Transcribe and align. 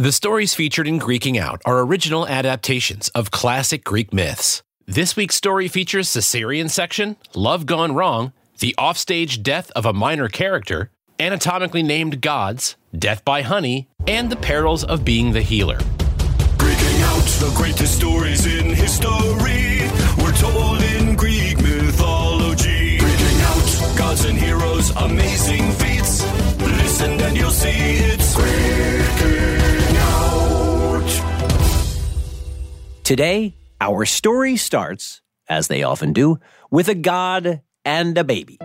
The 0.00 0.12
stories 0.12 0.54
featured 0.54 0.88
in 0.88 0.98
Greeking 0.98 1.38
Out 1.38 1.60
are 1.66 1.80
original 1.80 2.26
adaptations 2.26 3.10
of 3.10 3.30
classic 3.30 3.84
Greek 3.84 4.14
myths. 4.14 4.62
This 4.86 5.14
week's 5.14 5.34
story 5.34 5.68
features 5.68 6.10
Caesarean 6.10 6.70
section, 6.70 7.18
Love 7.34 7.66
Gone 7.66 7.92
Wrong, 7.92 8.32
the 8.60 8.74
offstage 8.78 9.42
death 9.42 9.70
of 9.72 9.84
a 9.84 9.92
minor 9.92 10.30
character, 10.30 10.90
anatomically 11.18 11.82
named 11.82 12.22
gods, 12.22 12.76
death 12.98 13.26
by 13.26 13.42
honey, 13.42 13.90
and 14.06 14.32
the 14.32 14.36
perils 14.36 14.84
of 14.84 15.04
being 15.04 15.32
the 15.32 15.42
healer. 15.42 15.76
Greeking 16.56 17.02
out 17.02 17.26
the 17.38 17.52
greatest 17.54 17.98
stories 17.98 18.46
in 18.46 18.70
history. 18.70 19.86
We're 20.16 20.32
told 20.32 20.80
in 20.80 21.14
Greek 21.14 21.58
mythology. 21.58 22.96
Greeking 22.96 23.40
out 23.42 23.98
gods 23.98 24.24
and 24.24 24.38
heroes, 24.38 24.96
amazing 24.96 25.70
feats. 25.72 26.24
Listen 26.58 27.20
and 27.20 27.36
you'll 27.36 27.50
see 27.50 27.68
it's 27.68 28.34
Greeking 28.34 28.79
Today, 33.10 33.56
our 33.80 34.04
story 34.04 34.56
starts, 34.56 35.20
as 35.48 35.66
they 35.66 35.82
often 35.82 36.12
do, 36.12 36.38
with 36.70 36.88
a 36.88 36.94
god 36.94 37.60
and 37.84 38.16
a 38.16 38.22
baby. 38.22 38.56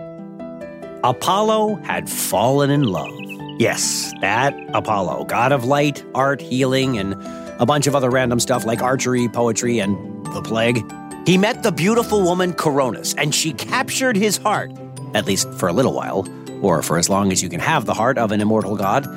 Apollo 1.02 1.74
had 1.82 2.08
fallen 2.08 2.70
in 2.70 2.84
love. 2.84 3.10
Yes, 3.58 4.12
that 4.20 4.54
Apollo, 4.68 5.24
god 5.24 5.50
of 5.50 5.64
light, 5.64 6.04
art, 6.14 6.40
healing, 6.40 6.96
and 6.96 7.14
a 7.60 7.66
bunch 7.66 7.88
of 7.88 7.96
other 7.96 8.08
random 8.08 8.38
stuff 8.38 8.64
like 8.64 8.82
archery, 8.82 9.26
poetry, 9.26 9.80
and 9.80 9.96
the 10.26 10.42
plague. 10.42 10.80
He 11.26 11.38
met 11.38 11.64
the 11.64 11.72
beautiful 11.72 12.22
woman 12.22 12.52
Coronis, 12.52 13.16
and 13.18 13.34
she 13.34 13.52
captured 13.52 14.14
his 14.16 14.36
heart, 14.36 14.70
at 15.16 15.26
least 15.26 15.52
for 15.54 15.68
a 15.68 15.72
little 15.72 15.92
while, 15.92 16.24
or 16.62 16.82
for 16.82 16.98
as 16.98 17.08
long 17.08 17.32
as 17.32 17.42
you 17.42 17.48
can 17.48 17.58
have 17.58 17.84
the 17.84 17.94
heart 17.94 18.16
of 18.16 18.30
an 18.30 18.40
immortal 18.40 18.76
god. 18.76 19.08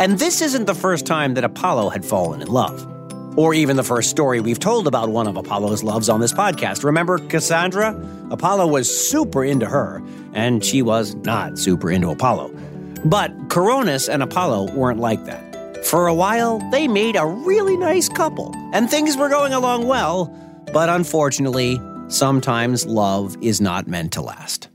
And 0.00 0.18
this 0.18 0.40
isn't 0.40 0.64
the 0.64 0.74
first 0.74 1.04
time 1.04 1.34
that 1.34 1.44
Apollo 1.44 1.90
had 1.90 2.06
fallen 2.06 2.40
in 2.40 2.48
love. 2.48 2.90
Or 3.38 3.54
even 3.54 3.76
the 3.76 3.84
first 3.84 4.10
story 4.10 4.40
we've 4.40 4.58
told 4.58 4.88
about 4.88 5.10
one 5.10 5.28
of 5.28 5.36
Apollo's 5.36 5.84
loves 5.84 6.08
on 6.08 6.18
this 6.18 6.32
podcast. 6.32 6.82
Remember 6.82 7.18
Cassandra? 7.18 7.94
Apollo 8.32 8.66
was 8.66 9.08
super 9.08 9.44
into 9.44 9.64
her, 9.64 10.02
and 10.32 10.64
she 10.64 10.82
was 10.82 11.14
not 11.14 11.56
super 11.56 11.88
into 11.88 12.10
Apollo. 12.10 12.52
But 13.04 13.30
Coronis 13.46 14.12
and 14.12 14.24
Apollo 14.24 14.74
weren't 14.74 14.98
like 14.98 15.24
that. 15.26 15.86
For 15.86 16.08
a 16.08 16.14
while, 16.14 16.58
they 16.72 16.88
made 16.88 17.14
a 17.14 17.24
really 17.24 17.76
nice 17.76 18.08
couple, 18.08 18.52
and 18.72 18.90
things 18.90 19.16
were 19.16 19.28
going 19.28 19.52
along 19.52 19.86
well, 19.86 20.36
but 20.72 20.88
unfortunately, 20.88 21.80
sometimes 22.08 22.86
love 22.86 23.36
is 23.40 23.60
not 23.60 23.86
meant 23.86 24.14
to 24.14 24.20
last. 24.20 24.68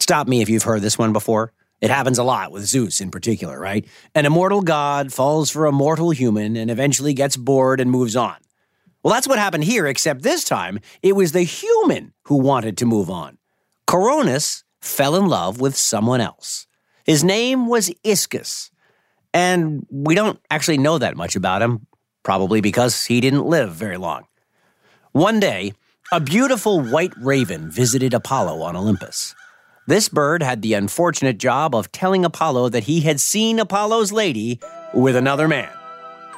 Stop 0.00 0.28
me 0.28 0.40
if 0.40 0.48
you've 0.48 0.62
heard 0.62 0.80
this 0.80 0.96
one 0.96 1.12
before. 1.12 1.52
It 1.80 1.90
happens 1.90 2.18
a 2.18 2.24
lot 2.24 2.50
with 2.50 2.66
Zeus 2.66 3.00
in 3.00 3.10
particular, 3.10 3.58
right? 3.58 3.86
An 4.14 4.26
immortal 4.26 4.62
god 4.62 5.12
falls 5.12 5.50
for 5.50 5.66
a 5.66 5.72
mortal 5.72 6.10
human 6.10 6.56
and 6.56 6.70
eventually 6.70 7.14
gets 7.14 7.36
bored 7.36 7.80
and 7.80 7.90
moves 7.90 8.16
on. 8.16 8.36
Well, 9.02 9.14
that's 9.14 9.28
what 9.28 9.38
happened 9.38 9.64
here, 9.64 9.86
except 9.86 10.22
this 10.22 10.44
time 10.44 10.80
it 11.02 11.14
was 11.14 11.32
the 11.32 11.42
human 11.42 12.12
who 12.24 12.36
wanted 12.36 12.76
to 12.78 12.86
move 12.86 13.08
on. 13.08 13.38
Coronis 13.86 14.64
fell 14.80 15.14
in 15.14 15.26
love 15.26 15.60
with 15.60 15.76
someone 15.76 16.20
else. 16.20 16.66
His 17.04 17.22
name 17.22 17.68
was 17.68 17.90
Ischys, 18.04 18.70
and 19.32 19.86
we 19.90 20.14
don't 20.14 20.40
actually 20.50 20.78
know 20.78 20.98
that 20.98 21.16
much 21.16 21.36
about 21.36 21.62
him, 21.62 21.86
probably 22.22 22.60
because 22.60 23.04
he 23.04 23.20
didn't 23.20 23.46
live 23.46 23.72
very 23.72 23.96
long. 23.96 24.24
One 25.12 25.40
day, 25.40 25.72
a 26.12 26.20
beautiful 26.20 26.80
white 26.80 27.12
raven 27.16 27.70
visited 27.70 28.14
Apollo 28.14 28.62
on 28.62 28.76
Olympus. 28.76 29.34
This 29.88 30.10
bird 30.10 30.42
had 30.42 30.60
the 30.60 30.74
unfortunate 30.74 31.38
job 31.38 31.74
of 31.74 31.90
telling 31.92 32.22
Apollo 32.22 32.68
that 32.68 32.84
he 32.84 33.00
had 33.00 33.18
seen 33.18 33.58
Apollo's 33.58 34.12
lady 34.12 34.60
with 34.92 35.16
another 35.16 35.48
man. 35.48 35.70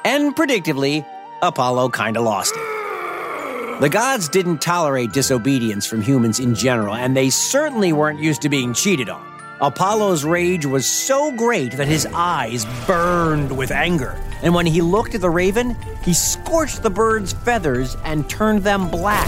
And 0.05 0.33
predictably, 0.33 1.05
Apollo 1.41 1.89
kinda 1.89 2.21
lost 2.21 2.53
it. 2.55 3.81
The 3.81 3.89
gods 3.89 4.29
didn't 4.29 4.61
tolerate 4.61 5.11
disobedience 5.11 5.85
from 5.85 6.01
humans 6.01 6.39
in 6.39 6.55
general, 6.55 6.95
and 6.95 7.13
they 7.13 7.29
certainly 7.29 7.91
weren't 7.91 8.21
used 8.21 8.41
to 8.43 8.47
being 8.47 8.73
cheated 8.73 9.09
on. 9.09 9.21
Apollo's 9.59 10.23
rage 10.23 10.65
was 10.65 10.89
so 10.89 11.33
great 11.33 11.73
that 11.73 11.89
his 11.89 12.07
eyes 12.13 12.65
burned 12.87 13.51
with 13.57 13.71
anger. 13.71 14.17
And 14.43 14.55
when 14.55 14.65
he 14.65 14.81
looked 14.81 15.13
at 15.13 15.19
the 15.19 15.29
raven, 15.29 15.75
he 16.05 16.13
scorched 16.13 16.83
the 16.83 16.89
bird's 16.89 17.33
feathers 17.33 17.97
and 18.05 18.29
turned 18.29 18.63
them 18.63 18.89
black. 18.89 19.27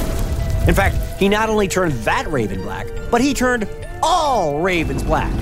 In 0.67 0.73
fact, 0.73 0.95
he 1.19 1.27
not 1.27 1.49
only 1.49 1.67
turned 1.67 1.93
that 2.03 2.25
raven 2.27 2.61
black, 2.61 2.87
but 3.11 3.19
he 3.19 3.33
turned 3.33 3.67
all 4.01 4.59
ravens 4.61 5.03
black. 5.03 5.33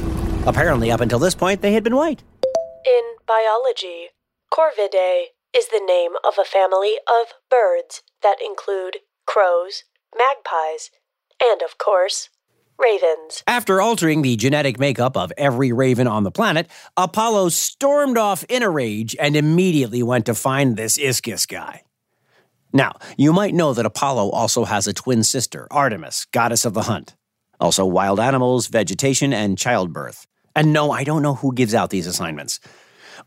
Apparently, 0.47 0.91
up 0.91 0.99
until 0.99 1.19
this 1.19 1.35
point, 1.35 1.61
they 1.61 1.73
had 1.73 1.83
been 1.83 1.95
white. 1.95 2.23
In 2.85 3.03
biology, 3.27 4.09
Corvidae 4.51 5.25
is 5.55 5.67
the 5.67 5.83
name 5.85 6.13
of 6.23 6.33
a 6.39 6.45
family 6.45 6.95
of 7.07 7.33
birds 7.49 8.01
that 8.23 8.37
include 8.43 8.97
crows, 9.27 9.83
magpies, 10.17 10.89
and 11.41 11.61
of 11.61 11.77
course, 11.77 12.29
ravens. 12.79 13.43
After 13.45 13.79
altering 13.79 14.23
the 14.23 14.35
genetic 14.35 14.79
makeup 14.79 15.15
of 15.15 15.31
every 15.37 15.71
raven 15.71 16.07
on 16.07 16.23
the 16.23 16.31
planet, 16.31 16.67
Apollo 16.97 17.49
stormed 17.49 18.17
off 18.17 18.43
in 18.49 18.63
a 18.63 18.69
rage 18.69 19.15
and 19.19 19.35
immediately 19.35 20.01
went 20.01 20.25
to 20.25 20.33
find 20.33 20.77
this 20.77 20.97
Ischys 20.97 21.47
guy. 21.47 21.83
Now, 22.73 22.93
you 23.17 23.33
might 23.33 23.53
know 23.53 23.73
that 23.73 23.85
Apollo 23.85 24.29
also 24.29 24.65
has 24.65 24.87
a 24.87 24.93
twin 24.93 25.23
sister, 25.23 25.67
Artemis, 25.71 26.25
goddess 26.31 26.65
of 26.65 26.73
the 26.73 26.83
hunt. 26.83 27.15
Also, 27.59 27.85
wild 27.85 28.19
animals, 28.19 28.67
vegetation, 28.67 29.33
and 29.33 29.57
childbirth. 29.57 30.25
And 30.55 30.73
no, 30.73 30.91
I 30.91 31.03
don't 31.03 31.21
know 31.21 31.35
who 31.35 31.53
gives 31.53 31.73
out 31.73 31.89
these 31.89 32.07
assignments. 32.07 32.59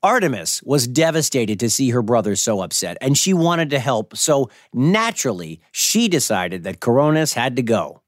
Artemis 0.03 0.63
was 0.63 0.89
devastated 0.89 1.61
to 1.61 1.71
see 1.71 1.91
her 1.91 2.03
brother 2.03 2.37
so 2.37 2.61
upset, 2.63 2.97
and 3.01 3.17
she 3.17 3.33
wanted 3.33 3.71
to 3.71 3.79
help, 3.79 4.17
so 4.17 4.51
naturally, 4.73 5.61
she 5.73 6.09
decided 6.09 6.65
that 6.65 6.81
Coronis 6.81 7.35
had 7.35 7.57
to 7.57 7.63
go. 7.63 8.03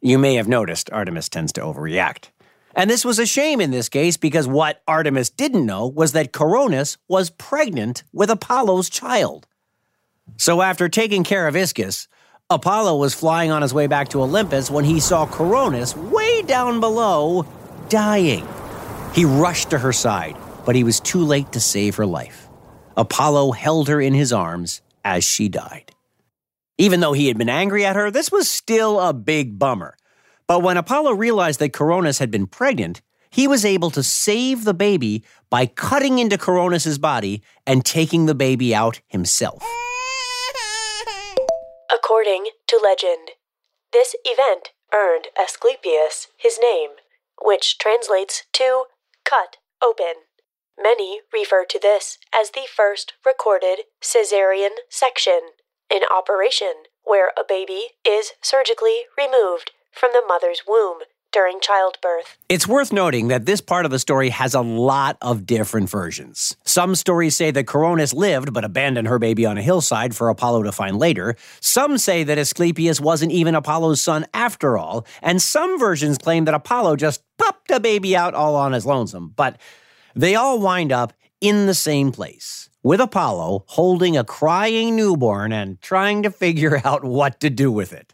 You 0.00 0.18
may 0.18 0.34
have 0.34 0.48
noticed 0.48 0.90
Artemis 0.90 1.28
tends 1.28 1.52
to 1.54 1.60
overreact. 1.60 2.30
And 2.74 2.88
this 2.88 3.04
was 3.04 3.18
a 3.18 3.26
shame 3.26 3.60
in 3.60 3.70
this 3.70 3.88
case 3.88 4.16
because 4.16 4.46
what 4.46 4.82
Artemis 4.86 5.30
didn't 5.30 5.66
know 5.66 5.86
was 5.86 6.12
that 6.12 6.32
Coronis 6.32 6.96
was 7.08 7.30
pregnant 7.30 8.04
with 8.12 8.30
Apollo's 8.30 8.88
child. 8.88 9.46
So 10.36 10.62
after 10.62 10.88
taking 10.88 11.24
care 11.24 11.48
of 11.48 11.54
Ischys, 11.54 12.06
Apollo 12.50 12.96
was 12.96 13.14
flying 13.14 13.50
on 13.50 13.62
his 13.62 13.74
way 13.74 13.86
back 13.86 14.08
to 14.10 14.22
Olympus 14.22 14.70
when 14.70 14.84
he 14.84 15.00
saw 15.00 15.26
Coronis 15.26 15.94
way 15.96 16.42
down 16.42 16.80
below, 16.80 17.46
dying. 17.88 18.46
He 19.12 19.24
rushed 19.24 19.70
to 19.70 19.78
her 19.78 19.92
side, 19.92 20.36
but 20.64 20.74
he 20.76 20.84
was 20.84 21.00
too 21.00 21.22
late 21.22 21.52
to 21.52 21.60
save 21.60 21.96
her 21.96 22.06
life. 22.06 22.48
Apollo 22.96 23.52
held 23.52 23.88
her 23.88 24.00
in 24.00 24.14
his 24.14 24.32
arms 24.32 24.80
as 25.04 25.24
she 25.24 25.48
died. 25.48 25.92
Even 26.78 27.00
though 27.00 27.12
he 27.12 27.28
had 27.28 27.36
been 27.36 27.48
angry 27.48 27.84
at 27.84 27.96
her, 27.96 28.10
this 28.10 28.30
was 28.30 28.50
still 28.50 29.00
a 29.00 29.12
big 29.12 29.58
bummer. 29.58 29.96
But 30.46 30.62
when 30.62 30.76
Apollo 30.76 31.12
realized 31.12 31.60
that 31.60 31.72
Coronis 31.72 32.18
had 32.18 32.30
been 32.30 32.46
pregnant, 32.46 33.02
he 33.30 33.46
was 33.46 33.64
able 33.64 33.90
to 33.90 34.02
save 34.02 34.64
the 34.64 34.74
baby 34.74 35.24
by 35.50 35.66
cutting 35.66 36.18
into 36.18 36.38
Coronis's 36.38 36.98
body 36.98 37.42
and 37.66 37.84
taking 37.84 38.26
the 38.26 38.34
baby 38.34 38.74
out 38.74 39.00
himself. 39.08 39.62
According 42.08 42.52
to 42.68 42.78
legend, 42.78 43.32
this 43.92 44.16
event 44.24 44.70
earned 44.94 45.28
Asclepius 45.38 46.28
his 46.38 46.58
name, 46.58 46.92
which 47.42 47.76
translates 47.76 48.44
to 48.54 48.84
cut 49.26 49.58
open. 49.82 50.24
Many 50.78 51.20
refer 51.34 51.66
to 51.66 51.78
this 51.78 52.16
as 52.32 52.52
the 52.52 52.66
first 52.66 53.12
recorded 53.26 53.80
Caesarean 54.00 54.76
section, 54.88 55.50
an 55.90 56.00
operation 56.10 56.84
where 57.02 57.32
a 57.36 57.44
baby 57.46 57.90
is 58.06 58.32
surgically 58.40 59.02
removed 59.18 59.72
from 59.92 60.12
the 60.14 60.24
mother's 60.26 60.62
womb 60.66 61.00
during 61.32 61.60
childbirth. 61.60 62.36
It's 62.48 62.66
worth 62.66 62.92
noting 62.92 63.28
that 63.28 63.46
this 63.46 63.60
part 63.60 63.84
of 63.84 63.90
the 63.90 63.98
story 63.98 64.30
has 64.30 64.54
a 64.54 64.60
lot 64.60 65.16
of 65.20 65.46
different 65.46 65.90
versions. 65.90 66.56
Some 66.64 66.94
stories 66.94 67.36
say 67.36 67.50
that 67.50 67.66
Coronis 67.66 68.14
lived 68.14 68.52
but 68.52 68.64
abandoned 68.64 69.08
her 69.08 69.18
baby 69.18 69.44
on 69.46 69.58
a 69.58 69.62
hillside 69.62 70.14
for 70.14 70.28
Apollo 70.28 70.64
to 70.64 70.72
find 70.72 70.98
later. 70.98 71.36
Some 71.60 71.98
say 71.98 72.24
that 72.24 72.38
Asclepius 72.38 73.00
wasn't 73.00 73.32
even 73.32 73.54
Apollo's 73.54 74.00
son 74.00 74.26
after 74.32 74.78
all. 74.78 75.06
And 75.22 75.40
some 75.42 75.78
versions 75.78 76.18
claim 76.18 76.44
that 76.46 76.54
Apollo 76.54 76.96
just 76.96 77.22
popped 77.38 77.70
a 77.70 77.80
baby 77.80 78.16
out 78.16 78.34
all 78.34 78.56
on 78.56 78.72
his 78.72 78.86
lonesome. 78.86 79.32
But 79.36 79.58
they 80.14 80.34
all 80.34 80.58
wind 80.58 80.92
up 80.92 81.12
in 81.40 81.66
the 81.66 81.74
same 81.74 82.10
place, 82.10 82.68
with 82.82 83.00
Apollo 83.00 83.64
holding 83.68 84.16
a 84.16 84.24
crying 84.24 84.96
newborn 84.96 85.52
and 85.52 85.80
trying 85.80 86.24
to 86.24 86.30
figure 86.30 86.80
out 86.84 87.04
what 87.04 87.40
to 87.40 87.50
do 87.50 87.70
with 87.70 87.92
it. 87.92 88.12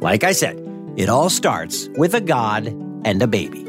Like 0.00 0.24
I 0.24 0.32
said, 0.32 0.71
it 0.96 1.08
all 1.08 1.30
starts 1.30 1.88
with 1.96 2.14
a 2.14 2.20
god 2.20 2.66
and 3.04 3.22
a 3.22 3.26
baby. 3.26 3.66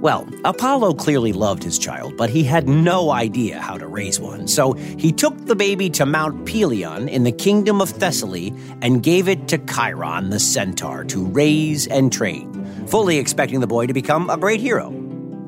Well, 0.00 0.28
Apollo 0.44 0.94
clearly 0.94 1.32
loved 1.32 1.64
his 1.64 1.76
child, 1.76 2.16
but 2.16 2.30
he 2.30 2.44
had 2.44 2.68
no 2.68 3.10
idea 3.10 3.60
how 3.60 3.76
to 3.76 3.88
raise 3.88 4.20
one. 4.20 4.46
So 4.46 4.74
he 4.74 5.10
took 5.10 5.36
the 5.46 5.56
baby 5.56 5.90
to 5.90 6.06
Mount 6.06 6.46
Pelion 6.46 7.08
in 7.08 7.24
the 7.24 7.32
kingdom 7.32 7.80
of 7.80 7.90
Thessaly 7.90 8.56
and 8.80 9.02
gave 9.02 9.28
it 9.28 9.48
to 9.48 9.58
Chiron 9.58 10.30
the 10.30 10.38
centaur 10.38 11.02
to 11.06 11.26
raise 11.26 11.88
and 11.88 12.12
train, 12.12 12.86
fully 12.86 13.18
expecting 13.18 13.58
the 13.58 13.66
boy 13.66 13.88
to 13.88 13.92
become 13.92 14.30
a 14.30 14.36
great 14.36 14.60
hero. 14.60 14.90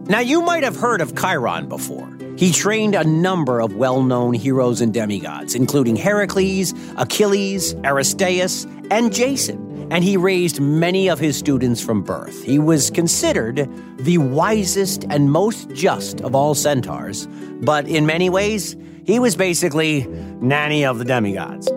Now, 0.09 0.19
you 0.19 0.43
might 0.43 0.65
have 0.65 0.75
heard 0.75 1.01
of 1.01 1.15
Chiron 1.15 1.69
before. 1.69 2.09
He 2.37 2.51
trained 2.51 2.97
a 2.97 3.05
number 3.05 3.61
of 3.61 3.77
well 3.77 4.03
known 4.03 4.35
heroes 4.35 4.81
and 4.81 4.93
demigods, 4.93 5.55
including 5.55 5.95
Heracles, 5.95 6.75
Achilles, 6.97 7.75
Aristaeus, 7.85 8.67
and 8.91 9.15
Jason, 9.15 9.70
and 9.91 10.05
he 10.05 10.17
raised 10.17 10.61
many 10.61 11.09
of 11.09 11.19
his 11.19 11.37
students 11.37 11.81
from 11.81 12.03
birth. 12.03 12.45
He 12.45 12.59
was 12.59 12.91
considered 12.91 13.69
the 13.99 14.19
wisest 14.19 15.05
and 15.11 15.31
most 15.31 15.71
just 15.71 16.21
of 16.21 16.35
all 16.35 16.55
centaurs, 16.55 17.27
but 17.63 17.89
in 17.89 18.07
many 18.07 18.31
ways, 18.31 18.77
he 19.05 19.19
was 19.19 19.35
basically 19.35 20.07
nanny 20.41 20.85
of 20.85 20.99
the 20.99 21.05
demigods. 21.05 21.69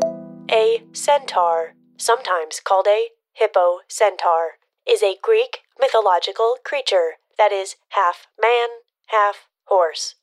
A 0.51 0.83
centaur, 0.93 1.73
sometimes 1.97 2.59
called 2.59 2.87
a 2.87 3.07
hippo 3.33 3.79
centaur, 3.87 4.57
is 4.87 5.01
a 5.01 5.17
Greek 5.21 5.61
mythological 5.79 6.57
creature 6.63 7.13
that 7.37 7.51
is 7.51 7.75
half 7.89 8.27
man, 8.39 8.69
half 9.07 9.47
horse. 9.65 10.15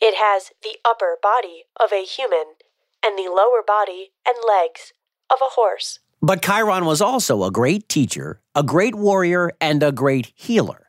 It 0.00 0.14
has 0.16 0.50
the 0.62 0.78
upper 0.84 1.18
body 1.22 1.64
of 1.78 1.92
a 1.92 2.04
human 2.04 2.56
and 3.04 3.18
the 3.18 3.30
lower 3.30 3.62
body 3.66 4.12
and 4.26 4.36
legs 4.46 4.92
of 5.30 5.38
a 5.42 5.52
horse. 5.54 5.98
But 6.24 6.42
Chiron 6.42 6.86
was 6.86 7.02
also 7.02 7.44
a 7.44 7.50
great 7.50 7.86
teacher, 7.86 8.40
a 8.54 8.62
great 8.62 8.94
warrior, 8.94 9.50
and 9.60 9.82
a 9.82 9.92
great 9.92 10.32
healer. 10.34 10.88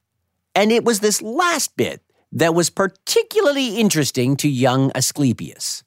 And 0.55 0.71
it 0.71 0.85
was 0.85 1.01
this 1.01 1.21
last 1.21 1.75
bit 1.75 2.01
that 2.31 2.55
was 2.55 2.69
particularly 2.69 3.75
interesting 3.75 4.37
to 4.37 4.47
young 4.47 4.93
Asclepius. 4.95 5.83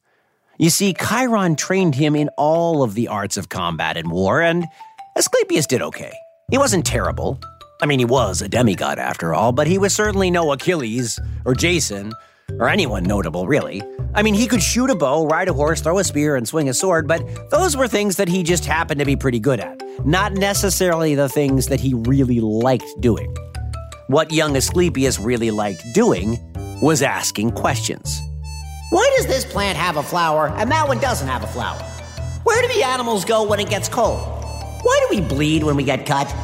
You 0.59 0.69
see, 0.69 0.93
Chiron 0.93 1.57
trained 1.57 1.95
him 1.95 2.15
in 2.15 2.29
all 2.37 2.83
of 2.83 2.93
the 2.93 3.09
arts 3.09 3.39
of 3.39 3.49
combat 3.49 3.97
and 3.97 4.11
war, 4.11 4.43
and 4.43 4.67
Asclepius 5.17 5.67
did 5.67 5.81
okay. 5.81 6.13
He 6.51 6.59
wasn't 6.59 6.85
terrible. 6.85 7.41
I 7.81 7.87
mean, 7.87 8.01
he 8.01 8.05
was 8.05 8.43
a 8.43 8.51
demigod 8.51 8.99
after 8.99 9.33
all, 9.33 9.53
but 9.53 9.67
he 9.67 9.79
was 9.79 9.95
certainly 9.95 10.31
no 10.31 10.53
Achilles 10.53 11.19
or 11.47 11.55
Jason 11.55 12.13
or 12.59 12.69
anyone 12.69 13.05
notable, 13.05 13.47
really. 13.47 13.83
I 14.15 14.23
mean, 14.23 14.35
he 14.35 14.47
could 14.47 14.63
shoot 14.63 14.91
a 14.91 14.95
bow, 14.95 15.27
ride 15.27 15.49
a 15.49 15.53
horse, 15.53 15.81
throw 15.81 15.99
a 15.99 16.05
spear, 16.05 16.37
and 16.37 16.47
swing 16.49 16.69
a 16.69 16.75
sword, 16.75 17.07
but 17.07 17.51
those 17.51 17.77
were 17.77 17.89
things 17.89 18.17
that 18.17 18.29
he 18.29 18.43
just 18.43 18.65
happened 18.65 18.99
to 19.01 19.05
be 19.05 19.17
pretty 19.17 19.39
good 19.39 19.61
at, 19.61 19.83
not 20.05 20.33
necessarily 20.33 21.15
the 21.15 21.29
things 21.29 21.67
that 21.67 21.81
he 21.81 21.95
really 21.95 22.41
liked 22.41 22.89
doing. 23.01 23.35
What 24.09 24.33
young 24.33 24.57
Asclepius 24.57 25.19
really 25.19 25.51
liked 25.51 25.85
doing 25.93 26.39
was 26.81 27.03
asking 27.03 27.53
questions. 27.53 28.21
Why 28.91 29.13
does 29.17 29.27
this 29.27 29.45
plant 29.45 29.77
have 29.77 29.99
a 29.99 30.03
flower 30.03 30.49
and 30.49 30.71
that 30.71 30.89
one 30.89 30.99
doesn't 30.99 31.29
have 31.29 31.45
a 31.45 31.49
flower? 31.49 31.79
Where 32.45 32.63
do 32.63 32.69
the 32.73 32.83
animals 32.83 33.25
go 33.27 33.47
when 33.47 33.61
it 33.61 33.69
gets 33.69 33.89
cold? 33.89 34.21
Why 34.83 34.99
do 35.01 35.17
we 35.17 35.21
bleed 35.21 35.63
when 35.63 35.77
we 35.77 35.85
get 35.85 36.07
cut? 36.07 36.35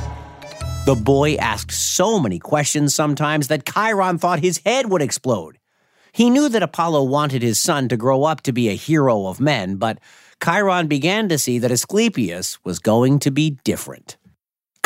The 0.85 0.95
boy 0.95 1.37
asked 1.37 1.73
so 1.73 2.21
many 2.21 2.39
questions 2.39 2.95
sometimes 2.95 3.49
that 3.49 3.65
Chiron 3.65 4.19
thought 4.19 4.41
his 4.41 4.61
head 4.67 4.91
would 4.91 5.01
explode. 5.01 5.57
He 6.15 6.31
knew 6.31 6.49
that 6.49 6.63
Apollo 6.63 7.03
wanted 7.03 7.43
his 7.43 7.61
son 7.61 7.89
to 7.89 7.97
grow 7.97 8.23
up 8.23 8.43
to 8.43 8.53
be 8.53 8.69
a 8.69 8.77
hero 8.77 9.27
of 9.27 9.41
men, 9.41 9.75
but 9.75 9.99
Chiron 10.43 10.87
began 10.87 11.29
to 11.29 11.37
see 11.37 11.59
that 11.59 11.73
Asclepius 11.73 12.65
was 12.65 12.79
going 12.79 13.19
to 13.19 13.33
be 13.33 13.59
different. 13.65 14.17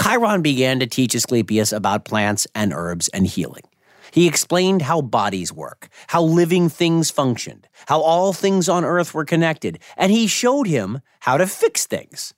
Chiron 0.01 0.41
began 0.41 0.81
to 0.81 0.87
teach 0.87 1.15
Asclepius 1.15 1.71
about 1.71 2.07
plants 2.07 2.47
and 2.55 2.73
herbs 2.73 3.09
and 3.09 3.27
healing. 3.27 3.65
He 4.11 4.27
explained 4.27 4.81
how 4.81 5.03
bodies 5.03 5.53
work, 5.53 5.91
how 6.07 6.23
living 6.23 6.71
things 6.71 7.11
functioned, 7.11 7.69
how 7.89 8.01
all 8.01 8.33
things 8.33 8.67
on 8.67 8.83
earth 8.83 9.13
were 9.13 9.27
connected, 9.27 9.81
and 9.99 10.11
he 10.11 10.29
showed 10.29 10.67
him 10.67 11.03
how 11.21 11.37
to 11.37 11.47
fix 11.47 11.85
things. 11.85 12.33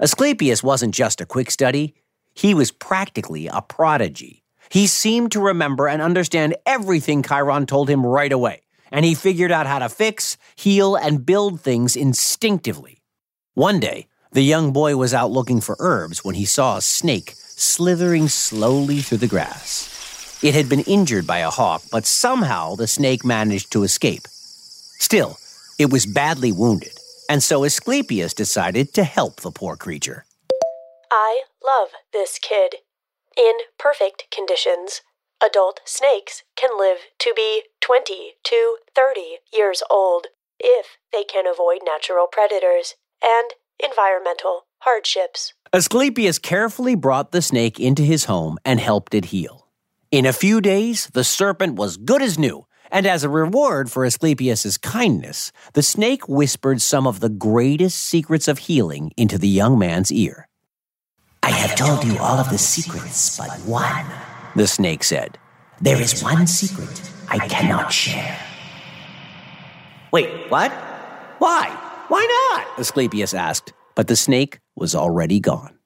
Asclepius 0.00 0.62
wasn't 0.62 0.94
just 0.94 1.20
a 1.20 1.26
quick 1.26 1.50
study, 1.50 1.94
he 2.32 2.54
was 2.54 2.70
practically 2.70 3.46
a 3.46 3.60
prodigy. 3.60 4.41
He 4.72 4.86
seemed 4.86 5.32
to 5.32 5.40
remember 5.40 5.86
and 5.86 6.00
understand 6.00 6.56
everything 6.64 7.22
Chiron 7.22 7.66
told 7.66 7.90
him 7.90 8.06
right 8.06 8.32
away, 8.32 8.62
and 8.90 9.04
he 9.04 9.14
figured 9.14 9.52
out 9.52 9.66
how 9.66 9.80
to 9.80 9.90
fix, 9.90 10.38
heal, 10.56 10.96
and 10.96 11.26
build 11.26 11.60
things 11.60 11.94
instinctively. 11.94 13.02
One 13.52 13.80
day, 13.80 14.06
the 14.32 14.40
young 14.40 14.72
boy 14.72 14.96
was 14.96 15.12
out 15.12 15.30
looking 15.30 15.60
for 15.60 15.76
herbs 15.78 16.24
when 16.24 16.36
he 16.36 16.46
saw 16.46 16.78
a 16.78 16.80
snake 16.80 17.34
slithering 17.36 18.28
slowly 18.28 19.00
through 19.00 19.18
the 19.18 19.26
grass. 19.26 20.40
It 20.42 20.54
had 20.54 20.70
been 20.70 20.80
injured 20.80 21.26
by 21.26 21.40
a 21.40 21.50
hawk, 21.50 21.82
but 21.92 22.06
somehow 22.06 22.74
the 22.74 22.86
snake 22.86 23.26
managed 23.26 23.72
to 23.72 23.82
escape. 23.82 24.26
Still, 24.26 25.36
it 25.78 25.92
was 25.92 26.06
badly 26.06 26.50
wounded, 26.50 26.96
and 27.28 27.42
so 27.42 27.64
Asclepius 27.64 28.32
decided 28.32 28.94
to 28.94 29.04
help 29.04 29.42
the 29.42 29.50
poor 29.50 29.76
creature. 29.76 30.24
I 31.10 31.42
love 31.62 31.90
this 32.14 32.38
kid, 32.38 32.76
in 33.36 33.52
perfect 33.78 34.24
conditions, 34.30 35.02
adult 35.44 35.80
snakes 35.84 36.42
can 36.56 36.70
live 36.78 36.98
to 37.18 37.32
be 37.34 37.62
20 37.80 38.34
to 38.44 38.76
30 38.94 39.38
years 39.52 39.82
old 39.90 40.28
if 40.58 40.98
they 41.12 41.24
can 41.24 41.46
avoid 41.46 41.80
natural 41.84 42.26
predators 42.26 42.94
and 43.22 43.50
environmental 43.82 44.66
hardships. 44.80 45.54
Asclepius 45.72 46.38
carefully 46.38 46.94
brought 46.94 47.32
the 47.32 47.42
snake 47.42 47.80
into 47.80 48.02
his 48.02 48.26
home 48.26 48.58
and 48.64 48.78
helped 48.78 49.14
it 49.14 49.26
heal. 49.26 49.68
In 50.10 50.26
a 50.26 50.32
few 50.32 50.60
days, 50.60 51.08
the 51.14 51.24
serpent 51.24 51.76
was 51.76 51.96
good 51.96 52.20
as 52.20 52.38
new, 52.38 52.66
and 52.90 53.06
as 53.06 53.24
a 53.24 53.30
reward 53.30 53.90
for 53.90 54.04
Asclepius's 54.04 54.76
kindness, 54.76 55.50
the 55.72 55.82
snake 55.82 56.28
whispered 56.28 56.82
some 56.82 57.06
of 57.06 57.20
the 57.20 57.30
greatest 57.30 57.98
secrets 57.98 58.46
of 58.46 58.58
healing 58.58 59.12
into 59.16 59.38
the 59.38 59.48
young 59.48 59.78
man's 59.78 60.12
ear. 60.12 60.48
I 61.44 61.50
have 61.50 61.74
told 61.74 62.04
you 62.04 62.18
all 62.18 62.38
of 62.38 62.50
the 62.50 62.58
secrets 62.58 63.36
but 63.36 63.50
one, 63.66 64.06
the 64.54 64.66
snake 64.66 65.02
said. 65.02 65.38
There 65.80 66.00
is 66.00 66.22
one 66.22 66.46
secret 66.46 67.10
I 67.28 67.48
cannot 67.48 67.92
share. 67.92 68.38
Wait, 70.12 70.28
what? 70.50 70.70
Why? 71.38 71.68
Why 72.08 72.54
not? 72.54 72.78
Asclepius 72.78 73.34
asked, 73.34 73.72
but 73.96 74.06
the 74.06 74.14
snake 74.14 74.60
was 74.76 74.94
already 74.94 75.40
gone. 75.40 75.76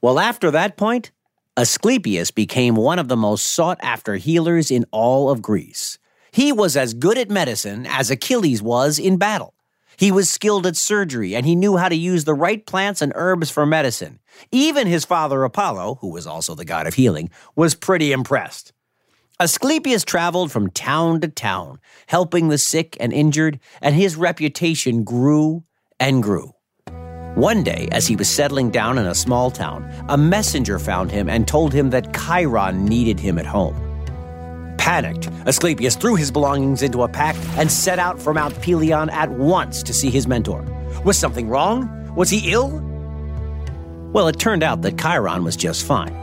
Well, 0.00 0.18
after 0.18 0.50
that 0.52 0.76
point, 0.78 1.12
Asclepius 1.58 2.30
became 2.30 2.76
one 2.76 2.98
of 2.98 3.08
the 3.08 3.16
most 3.16 3.46
sought 3.48 3.78
after 3.82 4.16
healers 4.16 4.70
in 4.70 4.86
all 4.92 5.28
of 5.28 5.42
Greece. 5.42 5.98
He 6.30 6.52
was 6.52 6.76
as 6.76 6.94
good 6.94 7.18
at 7.18 7.28
medicine 7.28 7.86
as 7.86 8.10
Achilles 8.10 8.62
was 8.62 8.98
in 8.98 9.18
battle. 9.18 9.55
He 9.96 10.12
was 10.12 10.28
skilled 10.30 10.66
at 10.66 10.76
surgery 10.76 11.34
and 11.34 11.46
he 11.46 11.54
knew 11.54 11.76
how 11.76 11.88
to 11.88 11.96
use 11.96 12.24
the 12.24 12.34
right 12.34 12.64
plants 12.66 13.02
and 13.02 13.12
herbs 13.14 13.50
for 13.50 13.66
medicine. 13.66 14.20
Even 14.52 14.86
his 14.86 15.04
father 15.04 15.42
Apollo, 15.44 15.98
who 16.00 16.10
was 16.10 16.26
also 16.26 16.54
the 16.54 16.64
god 16.64 16.86
of 16.86 16.94
healing, 16.94 17.30
was 17.54 17.74
pretty 17.74 18.12
impressed. 18.12 18.72
Asclepius 19.38 20.04
traveled 20.04 20.50
from 20.50 20.70
town 20.70 21.20
to 21.20 21.28
town, 21.28 21.78
helping 22.06 22.48
the 22.48 22.56
sick 22.56 22.96
and 22.98 23.12
injured, 23.12 23.60
and 23.82 23.94
his 23.94 24.16
reputation 24.16 25.04
grew 25.04 25.62
and 26.00 26.22
grew. 26.22 26.52
One 27.34 27.62
day, 27.62 27.86
as 27.92 28.06
he 28.06 28.16
was 28.16 28.30
settling 28.30 28.70
down 28.70 28.96
in 28.96 29.06
a 29.06 29.14
small 29.14 29.50
town, 29.50 29.90
a 30.08 30.16
messenger 30.16 30.78
found 30.78 31.10
him 31.10 31.28
and 31.28 31.46
told 31.46 31.74
him 31.74 31.90
that 31.90 32.14
Chiron 32.14 32.86
needed 32.86 33.20
him 33.20 33.38
at 33.38 33.44
home. 33.44 33.85
Panicked, 34.86 35.26
Asclepius 35.46 35.96
threw 35.96 36.14
his 36.14 36.30
belongings 36.30 36.80
into 36.80 37.02
a 37.02 37.08
pack 37.08 37.34
and 37.58 37.72
set 37.72 37.98
out 37.98 38.22
for 38.22 38.32
Mount 38.32 38.54
Pelion 38.62 39.10
at 39.10 39.28
once 39.32 39.82
to 39.82 39.92
see 39.92 40.10
his 40.10 40.28
mentor. 40.28 40.64
Was 41.04 41.18
something 41.18 41.48
wrong? 41.48 42.14
Was 42.14 42.30
he 42.30 42.52
ill? 42.52 42.68
Well, 44.12 44.28
it 44.28 44.38
turned 44.38 44.62
out 44.62 44.82
that 44.82 44.96
Chiron 44.96 45.42
was 45.42 45.56
just 45.56 45.84
fine. 45.84 46.14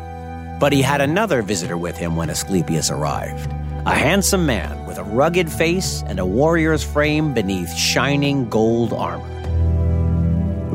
But 0.62 0.72
he 0.72 0.82
had 0.82 1.02
another 1.02 1.42
visitor 1.42 1.76
with 1.76 1.98
him 1.98 2.16
when 2.16 2.30
Asclepius 2.30 2.90
arrived 2.90 3.52
a 3.86 3.94
handsome 3.94 4.46
man 4.46 4.88
with 4.88 4.98
a 4.98 5.04
rugged 5.04 5.52
face 5.52 6.02
and 6.08 6.18
a 6.18 6.26
warrior's 6.26 6.86
frame 6.86 7.34
beneath 7.34 7.76
shining 7.76 8.48
gold 8.48 8.94
armor. 8.94 9.28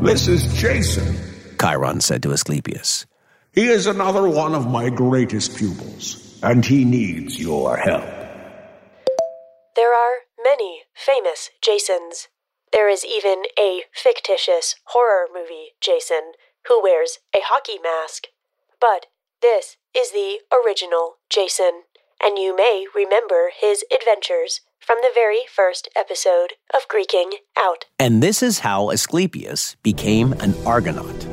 This 0.03 0.27
is 0.27 0.45
Jason, 0.53 1.17
Chiron 1.59 2.01
said 2.01 2.21
to 2.21 2.33
Asclepius. 2.33 3.07
He 3.51 3.65
is 3.65 3.87
another 3.87 4.29
one 4.29 4.53
of 4.53 4.69
my 4.69 4.91
greatest 4.91 5.57
pupils 5.57 6.28
and 6.41 6.65
he 6.65 6.85
needs 6.85 7.39
your 7.39 7.77
help. 7.77 8.05
There 9.75 9.93
are 9.93 10.19
many 10.43 10.83
famous 10.93 11.49
Jasons. 11.61 12.27
There 12.71 12.89
is 12.89 13.05
even 13.05 13.43
a 13.57 13.83
fictitious 13.93 14.75
horror 14.85 15.27
movie 15.33 15.71
Jason 15.81 16.33
who 16.67 16.81
wears 16.81 17.19
a 17.35 17.39
hockey 17.43 17.79
mask. 17.81 18.27
But 18.79 19.07
this 19.41 19.77
is 19.95 20.11
the 20.11 20.39
original 20.51 21.15
Jason, 21.29 21.83
and 22.21 22.37
you 22.37 22.55
may 22.55 22.85
remember 22.93 23.51
his 23.57 23.83
adventures 23.93 24.61
from 24.79 24.97
the 25.01 25.11
very 25.13 25.41
first 25.53 25.87
episode 25.95 26.53
of 26.73 26.87
Greeking 26.87 27.33
Out. 27.57 27.85
And 27.97 28.23
this 28.23 28.41
is 28.41 28.59
how 28.59 28.89
Asclepius 28.89 29.75
became 29.83 30.33
an 30.33 30.55
Argonaut. 30.65 31.28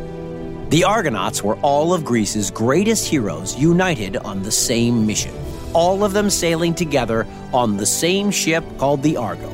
The 0.77 0.85
Argonauts 0.85 1.43
were 1.43 1.57
all 1.61 1.95
of 1.95 2.05
Greece's 2.05 2.51
greatest 2.51 3.09
heroes 3.09 3.57
united 3.57 4.19
on 4.19 4.43
the 4.43 4.53
same 4.53 5.07
mission, 5.07 5.35
all 5.73 6.05
of 6.05 6.13
them 6.13 6.29
sailing 6.29 6.75
together 6.75 7.27
on 7.55 7.79
the 7.79 7.87
same 7.87 8.31
ship 8.31 8.63
called 8.77 9.03
the 9.03 9.17
Argo. 9.17 9.51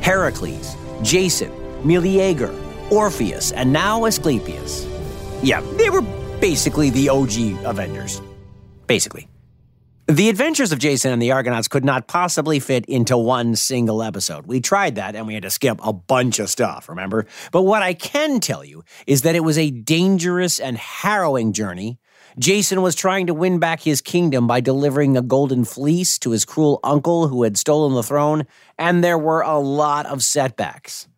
Heracles, 0.00 0.74
Jason, 1.00 1.52
Meleager, 1.86 2.52
Orpheus, 2.90 3.52
and 3.52 3.72
now 3.72 4.04
Asclepius. 4.04 4.84
Yeah, 5.44 5.60
they 5.76 5.90
were 5.90 6.02
basically 6.40 6.90
the 6.90 7.08
OG 7.08 7.64
Avengers. 7.64 8.20
Basically. 8.88 9.28
The 10.06 10.28
adventures 10.28 10.70
of 10.70 10.78
Jason 10.78 11.12
and 11.12 11.22
the 11.22 11.32
Argonauts 11.32 11.66
could 11.66 11.82
not 11.82 12.08
possibly 12.08 12.60
fit 12.60 12.84
into 12.84 13.16
one 13.16 13.56
single 13.56 14.02
episode. 14.02 14.44
We 14.44 14.60
tried 14.60 14.96
that 14.96 15.16
and 15.16 15.26
we 15.26 15.32
had 15.32 15.44
to 15.44 15.50
skip 15.50 15.80
a 15.82 15.94
bunch 15.94 16.38
of 16.38 16.50
stuff, 16.50 16.90
remember? 16.90 17.24
But 17.52 17.62
what 17.62 17.82
I 17.82 17.94
can 17.94 18.38
tell 18.38 18.62
you 18.62 18.84
is 19.06 19.22
that 19.22 19.34
it 19.34 19.40
was 19.40 19.56
a 19.56 19.70
dangerous 19.70 20.60
and 20.60 20.76
harrowing 20.76 21.54
journey. 21.54 21.98
Jason 22.38 22.82
was 22.82 22.94
trying 22.94 23.28
to 23.28 23.34
win 23.34 23.58
back 23.58 23.80
his 23.80 24.02
kingdom 24.02 24.46
by 24.46 24.60
delivering 24.60 25.16
a 25.16 25.22
golden 25.22 25.64
fleece 25.64 26.18
to 26.18 26.32
his 26.32 26.44
cruel 26.44 26.80
uncle 26.84 27.28
who 27.28 27.42
had 27.42 27.56
stolen 27.56 27.94
the 27.94 28.02
throne, 28.02 28.44
and 28.78 29.02
there 29.02 29.16
were 29.16 29.40
a 29.40 29.58
lot 29.58 30.04
of 30.04 30.22
setbacks. 30.22 31.08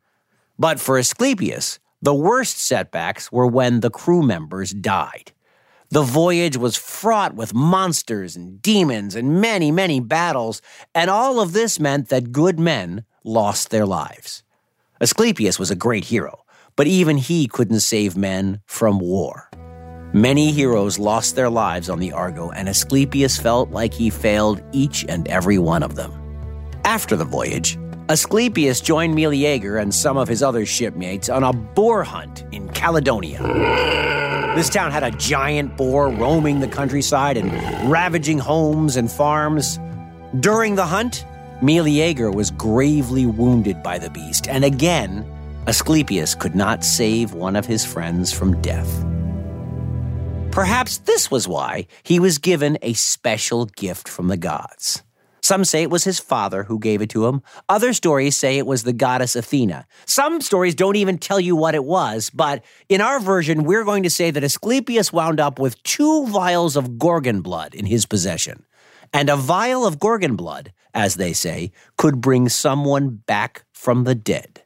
But 0.61 0.79
for 0.79 0.97
Asclepius, 0.97 1.81
the 2.01 2.15
worst 2.15 2.59
setbacks 2.59 3.33
were 3.33 3.49
when 3.49 3.81
the 3.81 3.91
crew 3.91 4.23
members 4.23 4.71
died. 4.71 5.33
The 5.91 6.03
voyage 6.03 6.57
was 6.57 6.77
fraught 6.77 7.35
with 7.35 7.55
monsters 7.55 8.35
and 8.35 8.61
demons 8.61 9.15
and 9.15 9.41
many, 9.41 9.71
many 9.71 10.01
battles, 10.01 10.61
and 10.95 11.09
all 11.09 11.41
of 11.41 11.53
this 11.53 11.79
meant 11.79 12.09
that 12.09 12.33
good 12.33 12.59
men 12.59 13.05
lost 13.23 13.71
their 13.71 13.87
lives. 13.87 14.43
Asclepius 15.01 15.59
was 15.59 15.71
a 15.71 15.77
great 15.77 16.05
hero, 16.05 16.45
but 16.75 16.87
even 16.87 17.19
he 17.19 17.47
couldn't 17.47 17.81
save 17.81 18.17
men 18.17 18.61
from 18.67 18.99
war. 18.99 19.49
Many 20.13 20.51
heroes 20.51 20.99
lost 20.99 21.37
their 21.37 21.51
lives 21.51 21.89
on 21.89 22.01
the 22.01 22.13
Argo, 22.13 22.51
and 22.51 22.69
Asclepius 22.69 23.39
felt 23.39 23.71
like 23.71 23.95
he 23.95 24.11
failed 24.11 24.63
each 24.73 25.05
and 25.09 25.29
every 25.29 25.59
one 25.59 25.83
of 25.83 25.95
them. 25.95 26.13
After 26.85 27.17
the 27.17 27.25
voyage, 27.25 27.79
Asclepius 28.09 28.81
joined 28.81 29.17
Meleager 29.17 29.79
and 29.79 29.93
some 29.93 30.17
of 30.17 30.29
his 30.29 30.41
other 30.41 30.65
shipmates 30.65 31.29
on 31.29 31.43
a 31.43 31.53
boar 31.53 32.05
hunt 32.05 32.45
in 32.53 32.69
Caledonia. 32.69 33.43
This 34.55 34.71
town 34.71 34.93
had 34.93 35.03
a 35.03 35.11
giant 35.11 35.77
boar 35.77 36.09
roaming 36.11 36.61
the 36.61 36.69
countryside 36.69 37.37
and 37.37 37.51
ravaging 37.91 38.39
homes 38.39 38.95
and 38.95 39.11
farms. 39.11 39.81
During 40.39 40.77
the 40.77 40.87
hunt, 40.87 41.25
Meleager 41.61 42.31
was 42.31 42.53
gravely 42.53 43.27
wounded 43.27 43.83
by 43.83 43.99
the 43.99 44.11
beast, 44.11 44.47
and 44.47 44.65
again, 44.65 45.27
Asclepius 45.67 46.37
could 46.37 46.55
not 46.55 46.85
save 46.85 47.35
one 47.35 47.57
of 47.57 47.67
his 47.67 47.85
friends 47.85 48.33
from 48.33 48.63
death. 48.63 49.05
Perhaps 50.53 50.99
this 50.99 51.29
was 51.29 51.49
why 51.49 51.89
he 52.05 52.21
was 52.21 52.39
given 52.39 52.79
a 52.83 52.93
special 52.93 53.67
gift 53.67 54.09
from 54.09 54.29
the 54.29 54.37
gods. 54.37 55.03
Some 55.47 55.65
say 55.65 55.83
it 55.83 55.93
was 55.93 56.03
his 56.03 56.19
father 56.19 56.65
who 56.65 56.81
gave 56.81 57.01
it 57.01 57.11
to 57.11 57.29
him. 57.29 57.41
Other 57.69 57.93
stories 57.93 58.37
say 58.37 58.59
it 58.59 58.67
was 58.67 58.83
the 58.83 58.93
goddess 58.93 59.37
Athena. 59.37 59.87
Some 60.05 60.41
stories 60.41 60.75
don't 60.75 60.97
even 60.97 61.19
tell 61.19 61.39
you 61.39 61.55
what 61.55 61.77
it 61.77 61.85
was, 61.85 62.31
but 62.31 62.65
in 62.89 63.01
our 63.01 63.21
version, 63.21 63.63
we're 63.63 63.85
going 63.85 64.03
to 64.03 64.11
say 64.11 64.33
that 64.33 64.43
Asclepius 64.43 65.13
wound 65.13 65.39
up 65.39 65.61
with 65.61 65.81
two 65.85 66.27
vials 66.27 66.75
of 66.75 66.99
Gorgon 66.99 67.43
blood 67.43 67.77
in 67.77 67.87
his 67.87 68.07
possession. 68.07 68.67
And 69.13 69.31
a 69.31 69.37
vial 69.37 69.87
of 69.87 70.01
Gorgon 70.01 70.35
blood, 70.35 70.73
as 70.93 71.15
they 71.15 71.33
say, 71.33 71.71
could 71.97 72.21
bring 72.21 72.49
someone 72.49 73.11
back 73.11 73.65
from 73.73 74.03
the 74.03 74.17
dead. 74.17 74.65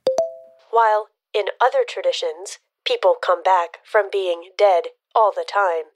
While, 0.70 1.08
in 1.34 1.44
other 1.60 1.84
traditions, 1.86 2.58
people 2.86 3.16
come 3.22 3.42
back 3.42 3.80
from 3.84 4.08
being 4.10 4.48
dead 4.56 4.84
all 5.14 5.30
the 5.30 5.44
time. 5.46 5.92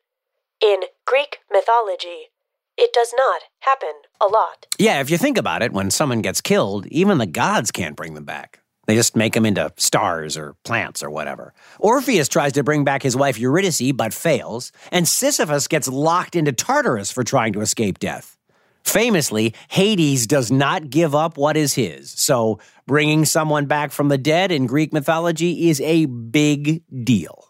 In 0.61 0.81
Greek 1.07 1.39
mythology, 1.51 2.34
it 2.77 2.93
does 2.93 3.13
not 3.17 3.43
happen 3.61 3.93
a 4.21 4.27
lot. 4.27 4.67
Yeah, 4.79 5.01
if 5.01 5.11
you 5.11 5.19
think 5.19 5.39
about 5.39 5.63
it, 5.63 5.73
when 5.73 5.91
someone 5.91 6.23
gets 6.23 6.41
killed, 6.41 6.87
even 6.87 7.19
the 7.19 7.27
gods 7.27 7.71
can't 7.71 7.97
bring 7.97 8.15
them 8.15 8.25
back. 8.25 8.61
They 8.87 8.97
just 8.97 9.17
make 9.17 9.33
them 9.33 9.47
into 9.47 9.73
stars 9.77 10.37
or 10.37 10.57
plants 10.65 11.03
or 11.03 11.11
whatever. 11.11 11.55
Orpheus 11.79 12.29
tries 12.29 12.53
to 12.53 12.63
bring 12.63 12.85
back 12.85 13.03
his 13.03 13.17
wife 13.17 13.39
Eurydice 13.39 13.93
but 13.93 14.13
fails, 14.13 14.73
and 14.93 15.09
Sisyphus 15.09 15.69
gets 15.69 15.89
locked 15.89 16.37
into 16.37 16.53
Tartarus 16.53 17.11
for 17.11 17.25
trying 17.25 17.55
to 17.55 17.61
escape 17.61 17.99
death. 17.99 18.37
Famously, 18.85 19.55
Hades 19.69 20.27
does 20.27 20.53
not 20.53 20.91
give 20.91 21.15
up 21.15 21.39
what 21.39 21.57
is 21.57 21.73
his, 21.73 22.11
so 22.11 22.59
bringing 22.87 23.25
someone 23.25 23.65
back 23.65 23.93
from 23.93 24.09
the 24.09 24.19
dead 24.19 24.53
in 24.53 24.67
Greek 24.67 24.93
mythology 24.93 25.71
is 25.71 25.81
a 25.81 26.05
big 26.05 26.83
deal. 27.05 27.47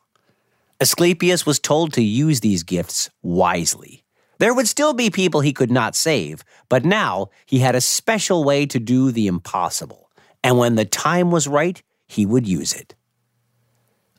Asclepius 0.81 1.45
was 1.45 1.59
told 1.59 1.93
to 1.95 2.03
use 2.03 2.39
these 2.41 2.63
gifts 2.63 3.11
wisely. 3.23 4.04
There 4.39 4.55
would 4.55 4.69
still 4.69 4.95
be 4.95 5.11
people 5.11 5.41
he 5.41 5.53
could 5.53 5.71
not 5.71 5.95
save, 5.95 6.45
but 6.69 6.85
now 6.85 7.29
he 7.47 7.61
had 7.61 7.75
a 7.75 7.81
special 7.81 8.45
way 8.45 8.67
to 8.67 8.79
do 8.79 9.11
the 9.11 9.27
impossible. 9.27 10.11
And 10.43 10.59
when 10.59 10.75
the 10.75 10.85
time 10.85 11.31
was 11.31 11.49
right, 11.49 11.83
he 12.07 12.27
would 12.27 12.47
use 12.47 12.73
it. 12.73 12.95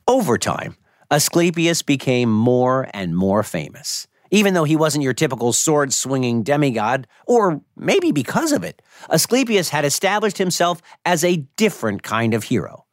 Over 0.07 0.37
time, 0.37 0.75
Asclepius 1.11 1.81
became 1.81 2.31
more 2.31 2.87
and 2.93 3.15
more 3.15 3.43
famous. 3.43 4.07
Even 4.31 4.53
though 4.53 4.63
he 4.63 4.75
wasn't 4.75 5.03
your 5.03 5.13
typical 5.13 5.53
sword 5.53 5.93
swinging 5.93 6.43
demigod, 6.43 7.07
or 7.27 7.61
maybe 7.75 8.11
because 8.11 8.51
of 8.51 8.63
it, 8.63 8.81
Asclepius 9.09 9.69
had 9.69 9.85
established 9.85 10.37
himself 10.37 10.81
as 11.05 11.23
a 11.23 11.45
different 11.57 12.03
kind 12.03 12.33
of 12.33 12.45
hero. 12.45 12.85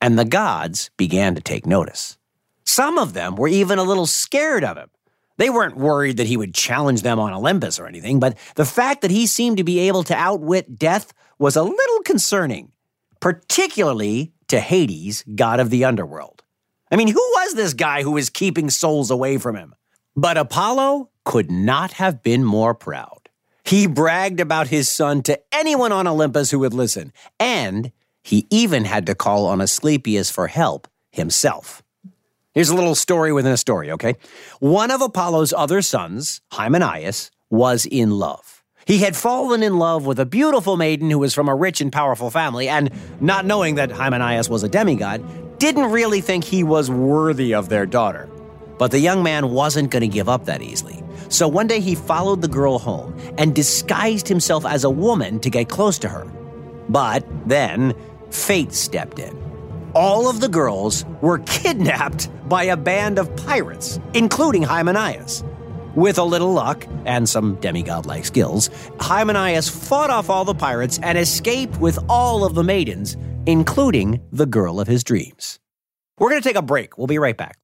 And 0.00 0.18
the 0.18 0.24
gods 0.24 0.90
began 0.96 1.34
to 1.34 1.40
take 1.40 1.66
notice. 1.66 2.18
Some 2.64 2.98
of 2.98 3.14
them 3.14 3.36
were 3.36 3.48
even 3.48 3.78
a 3.78 3.84
little 3.84 4.06
scared 4.06 4.64
of 4.64 4.76
him 4.76 4.90
they 5.38 5.48
weren't 5.50 5.76
worried 5.76 6.18
that 6.18 6.26
he 6.26 6.36
would 6.36 6.54
challenge 6.54 7.02
them 7.02 7.18
on 7.18 7.32
Olympus 7.32 7.78
or 7.78 7.86
anything, 7.86 8.20
but 8.20 8.36
the 8.56 8.64
fact 8.64 9.00
that 9.00 9.10
he 9.10 9.26
seemed 9.26 9.56
to 9.56 9.64
be 9.64 9.78
able 9.80 10.02
to 10.04 10.14
outwit 10.14 10.78
death 10.78 11.12
was 11.38 11.56
a 11.56 11.62
little 11.62 12.02
concerning, 12.04 12.72
particularly 13.20 14.32
to 14.48 14.60
Hades, 14.60 15.24
god 15.34 15.60
of 15.60 15.70
the 15.70 15.84
underworld. 15.84 16.42
I 16.90 16.96
mean, 16.96 17.08
who 17.08 17.32
was 17.36 17.54
this 17.54 17.74
guy 17.74 18.02
who 18.02 18.12
was 18.12 18.30
keeping 18.30 18.70
souls 18.70 19.10
away 19.10 19.38
from 19.38 19.56
him? 19.56 19.74
But 20.16 20.36
Apollo 20.36 21.10
could 21.24 21.50
not 21.50 21.92
have 21.92 22.22
been 22.22 22.44
more 22.44 22.74
proud. 22.74 23.28
He 23.64 23.86
bragged 23.86 24.40
about 24.40 24.68
his 24.68 24.88
son 24.88 25.22
to 25.24 25.38
anyone 25.52 25.92
on 25.92 26.06
Olympus 26.06 26.50
who 26.50 26.58
would 26.60 26.74
listen, 26.74 27.12
and 27.38 27.92
he 28.22 28.46
even 28.50 28.84
had 28.84 29.06
to 29.06 29.14
call 29.14 29.46
on 29.46 29.60
Asclepius 29.60 30.30
for 30.30 30.46
help 30.48 30.88
himself. 31.10 31.82
Here's 32.54 32.70
a 32.70 32.74
little 32.74 32.94
story 32.94 33.32
within 33.32 33.52
a 33.52 33.58
story, 33.58 33.90
okay? 33.92 34.14
One 34.58 34.90
of 34.90 35.02
Apollo's 35.02 35.52
other 35.52 35.82
sons, 35.82 36.40
Hymenaeus, 36.50 37.30
was 37.50 37.84
in 37.86 38.10
love. 38.10 38.64
He 38.86 38.98
had 38.98 39.16
fallen 39.16 39.62
in 39.62 39.78
love 39.78 40.06
with 40.06 40.18
a 40.18 40.24
beautiful 40.24 40.78
maiden 40.78 41.10
who 41.10 41.18
was 41.18 41.34
from 41.34 41.48
a 41.48 41.54
rich 41.54 41.82
and 41.82 41.92
powerful 41.92 42.30
family, 42.30 42.68
and 42.68 42.90
not 43.20 43.44
knowing 43.44 43.74
that 43.74 43.90
Hymenaeus 43.90 44.48
was 44.48 44.62
a 44.62 44.68
demigod, 44.68 45.22
didn't 45.58 45.90
really 45.90 46.22
think 46.22 46.42
he 46.42 46.64
was 46.64 46.90
worthy 46.90 47.54
of 47.54 47.68
their 47.68 47.84
daughter. 47.84 48.30
But 48.78 48.92
the 48.92 48.98
young 48.98 49.22
man 49.22 49.50
wasn't 49.50 49.90
going 49.90 50.00
to 50.00 50.08
give 50.08 50.28
up 50.28 50.46
that 50.46 50.62
easily. 50.62 51.02
So 51.28 51.48
one 51.48 51.66
day 51.66 51.80
he 51.80 51.94
followed 51.94 52.40
the 52.40 52.48
girl 52.48 52.78
home 52.78 53.14
and 53.36 53.54
disguised 53.54 54.26
himself 54.26 54.64
as 54.64 54.84
a 54.84 54.90
woman 54.90 55.38
to 55.40 55.50
get 55.50 55.68
close 55.68 55.98
to 55.98 56.08
her. 56.08 56.24
But 56.88 57.26
then 57.46 57.94
fate 58.30 58.72
stepped 58.72 59.18
in 59.18 59.47
all 59.98 60.28
of 60.28 60.38
the 60.38 60.48
girls 60.48 61.04
were 61.20 61.40
kidnapped 61.40 62.28
by 62.48 62.62
a 62.62 62.76
band 62.76 63.18
of 63.18 63.34
pirates, 63.34 63.98
including 64.14 64.62
Hymenaeus. 64.62 65.42
With 65.96 66.18
a 66.18 66.24
little 66.24 66.52
luck 66.52 66.86
and 67.04 67.28
some 67.28 67.56
demigod 67.56 68.06
like 68.06 68.24
skills, 68.24 68.70
Hymenaeus 69.00 69.68
fought 69.68 70.10
off 70.10 70.30
all 70.30 70.44
the 70.44 70.54
pirates 70.54 71.00
and 71.02 71.18
escaped 71.18 71.76
with 71.78 71.98
all 72.08 72.44
of 72.44 72.54
the 72.54 72.62
maidens, 72.62 73.16
including 73.46 74.20
the 74.30 74.46
girl 74.46 74.78
of 74.78 74.86
his 74.86 75.02
dreams. 75.02 75.58
We're 76.20 76.30
going 76.30 76.42
to 76.42 76.48
take 76.48 76.56
a 76.56 76.62
break. 76.62 76.96
We'll 76.96 77.08
be 77.08 77.18
right 77.18 77.36
back. 77.36 77.58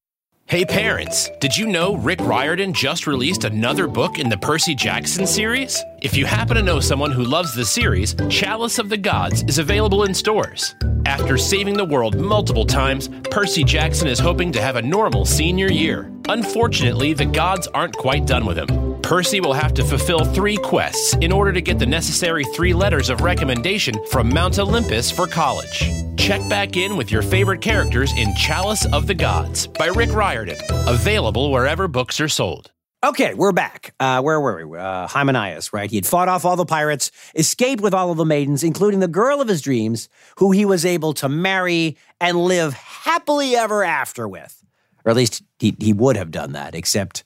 Hey 0.46 0.64
parents, 0.64 1.30
did 1.40 1.56
you 1.56 1.68
know 1.68 1.96
Rick 1.96 2.20
Riordan 2.20 2.74
just 2.74 3.06
released 3.06 3.44
another 3.44 3.86
book 3.86 4.18
in 4.18 4.28
the 4.28 4.36
Percy 4.36 4.74
Jackson 4.74 5.26
series? 5.26 5.82
If 6.04 6.18
you 6.18 6.26
happen 6.26 6.54
to 6.56 6.62
know 6.62 6.80
someone 6.80 7.12
who 7.12 7.24
loves 7.24 7.54
the 7.54 7.64
series, 7.64 8.14
Chalice 8.28 8.78
of 8.78 8.90
the 8.90 8.96
Gods 8.98 9.42
is 9.44 9.56
available 9.56 10.04
in 10.04 10.12
stores. 10.12 10.74
After 11.06 11.38
saving 11.38 11.78
the 11.78 11.84
world 11.86 12.14
multiple 12.16 12.66
times, 12.66 13.08
Percy 13.30 13.64
Jackson 13.64 14.06
is 14.06 14.18
hoping 14.18 14.52
to 14.52 14.60
have 14.60 14.76
a 14.76 14.82
normal 14.82 15.24
senior 15.24 15.72
year. 15.72 16.12
Unfortunately, 16.28 17.14
the 17.14 17.24
gods 17.24 17.68
aren't 17.68 17.96
quite 17.96 18.26
done 18.26 18.44
with 18.44 18.58
him. 18.58 19.00
Percy 19.00 19.40
will 19.40 19.54
have 19.54 19.72
to 19.72 19.82
fulfill 19.82 20.26
three 20.26 20.58
quests 20.58 21.14
in 21.22 21.32
order 21.32 21.54
to 21.54 21.62
get 21.62 21.78
the 21.78 21.86
necessary 21.86 22.44
three 22.54 22.74
letters 22.74 23.08
of 23.08 23.22
recommendation 23.22 23.94
from 24.08 24.28
Mount 24.28 24.58
Olympus 24.58 25.10
for 25.10 25.26
college. 25.26 25.90
Check 26.18 26.46
back 26.50 26.76
in 26.76 26.98
with 26.98 27.10
your 27.10 27.22
favorite 27.22 27.62
characters 27.62 28.12
in 28.18 28.34
Chalice 28.34 28.84
of 28.92 29.06
the 29.06 29.14
Gods 29.14 29.68
by 29.68 29.86
Rick 29.86 30.12
Riordan, 30.12 30.58
available 30.86 31.50
wherever 31.50 31.88
books 31.88 32.20
are 32.20 32.28
sold. 32.28 32.72
Okay, 33.04 33.34
we're 33.34 33.52
back. 33.52 33.94
Uh, 34.00 34.22
where 34.22 34.40
were 34.40 34.66
we? 34.66 34.78
Uh, 34.78 35.06
Hymenaeus, 35.06 35.74
right? 35.74 35.90
He 35.90 35.98
had 35.98 36.06
fought 36.06 36.30
off 36.30 36.46
all 36.46 36.56
the 36.56 36.64
pirates, 36.64 37.10
escaped 37.34 37.82
with 37.82 37.92
all 37.92 38.10
of 38.10 38.16
the 38.16 38.24
maidens, 38.24 38.64
including 38.64 39.00
the 39.00 39.08
girl 39.08 39.42
of 39.42 39.48
his 39.48 39.60
dreams, 39.60 40.08
who 40.38 40.52
he 40.52 40.64
was 40.64 40.86
able 40.86 41.12
to 41.14 41.28
marry 41.28 41.98
and 42.18 42.38
live 42.38 42.72
happily 42.72 43.56
ever 43.56 43.84
after 43.84 44.26
with. 44.26 44.64
Or 45.04 45.10
at 45.10 45.16
least 45.16 45.42
he, 45.58 45.76
he 45.78 45.92
would 45.92 46.16
have 46.16 46.30
done 46.30 46.52
that, 46.52 46.74
except, 46.74 47.24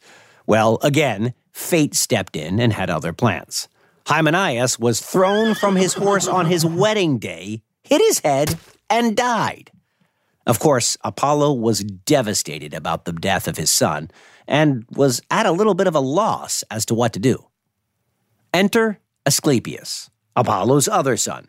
well, 0.48 0.80
again, 0.82 1.32
fate 1.52 1.94
stepped 1.94 2.34
in 2.34 2.58
and 2.58 2.72
had 2.72 2.90
other 2.90 3.12
plans. 3.12 3.68
Hymenaeus 4.04 4.80
was 4.80 5.00
thrown 5.00 5.54
from 5.54 5.76
his 5.76 5.94
horse 5.94 6.26
on 6.26 6.46
his 6.46 6.66
wedding 6.66 7.18
day, 7.18 7.62
hit 7.84 8.00
his 8.00 8.18
head, 8.18 8.58
and 8.90 9.16
died. 9.16 9.70
Of 10.48 10.58
course, 10.58 10.96
Apollo 11.04 11.52
was 11.52 11.84
devastated 11.84 12.72
about 12.72 13.04
the 13.04 13.12
death 13.12 13.46
of 13.46 13.58
his 13.58 13.70
son 13.70 14.10
and 14.48 14.86
was 14.90 15.20
at 15.30 15.44
a 15.44 15.52
little 15.52 15.74
bit 15.74 15.86
of 15.86 15.94
a 15.94 16.00
loss 16.00 16.64
as 16.70 16.86
to 16.86 16.94
what 16.94 17.12
to 17.12 17.20
do. 17.20 17.46
Enter 18.54 18.98
Asclepius, 19.26 20.08
Apollo's 20.34 20.88
other 20.88 21.18
son. 21.18 21.48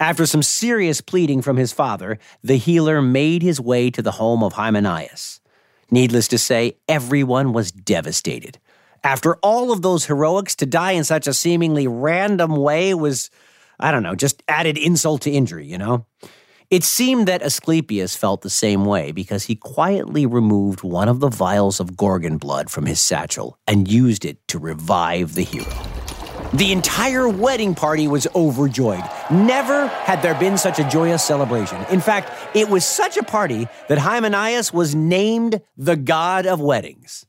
After 0.00 0.24
some 0.24 0.42
serious 0.42 1.02
pleading 1.02 1.42
from 1.42 1.58
his 1.58 1.72
father, 1.72 2.18
the 2.42 2.56
healer 2.56 3.02
made 3.02 3.42
his 3.42 3.60
way 3.60 3.90
to 3.90 4.00
the 4.00 4.12
home 4.12 4.42
of 4.42 4.54
Hymenaeus. 4.54 5.40
Needless 5.90 6.28
to 6.28 6.38
say, 6.38 6.78
everyone 6.88 7.52
was 7.52 7.70
devastated. 7.70 8.58
After 9.04 9.36
all 9.36 9.72
of 9.72 9.82
those 9.82 10.06
heroics, 10.06 10.56
to 10.56 10.66
die 10.66 10.92
in 10.92 11.04
such 11.04 11.26
a 11.26 11.34
seemingly 11.34 11.86
random 11.86 12.56
way 12.56 12.94
was, 12.94 13.30
I 13.78 13.92
don't 13.92 14.02
know, 14.02 14.14
just 14.14 14.42
added 14.48 14.78
insult 14.78 15.22
to 15.22 15.30
injury, 15.30 15.66
you 15.66 15.76
know? 15.76 16.06
It 16.70 16.84
seemed 16.84 17.26
that 17.28 17.40
Asclepius 17.40 18.14
felt 18.14 18.42
the 18.42 18.50
same 18.50 18.84
way 18.84 19.10
because 19.10 19.44
he 19.44 19.56
quietly 19.56 20.26
removed 20.26 20.82
one 20.82 21.08
of 21.08 21.18
the 21.18 21.30
vials 21.30 21.80
of 21.80 21.96
Gorgon 21.96 22.36
blood 22.36 22.68
from 22.68 22.84
his 22.84 23.00
satchel 23.00 23.58
and 23.66 23.90
used 23.90 24.26
it 24.26 24.46
to 24.48 24.58
revive 24.58 25.34
the 25.34 25.44
hero. 25.44 25.64
The 26.52 26.70
entire 26.70 27.26
wedding 27.26 27.74
party 27.74 28.06
was 28.06 28.26
overjoyed. 28.34 29.02
Never 29.30 29.86
had 29.86 30.20
there 30.20 30.34
been 30.34 30.58
such 30.58 30.78
a 30.78 30.86
joyous 30.86 31.22
celebration. 31.24 31.86
In 31.90 32.02
fact, 32.02 32.30
it 32.54 32.68
was 32.68 32.84
such 32.84 33.16
a 33.16 33.22
party 33.22 33.66
that 33.88 33.96
Hymenaeus 33.96 34.70
was 34.70 34.94
named 34.94 35.62
the 35.78 35.96
god 35.96 36.44
of 36.44 36.60
weddings. 36.60 37.24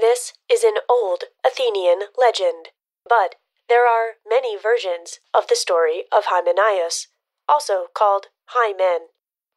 This 0.00 0.32
is 0.50 0.64
an 0.64 0.74
old 0.88 1.24
Athenian 1.46 2.00
legend, 2.18 2.70
but 3.08 3.36
there 3.68 3.86
are 3.86 4.14
many 4.28 4.56
versions 4.60 5.20
of 5.32 5.46
the 5.46 5.54
story 5.54 6.06
of 6.10 6.24
Hymenaeus, 6.26 7.06
also 7.48 7.86
called 7.94 8.26
Hymen. 8.52 9.06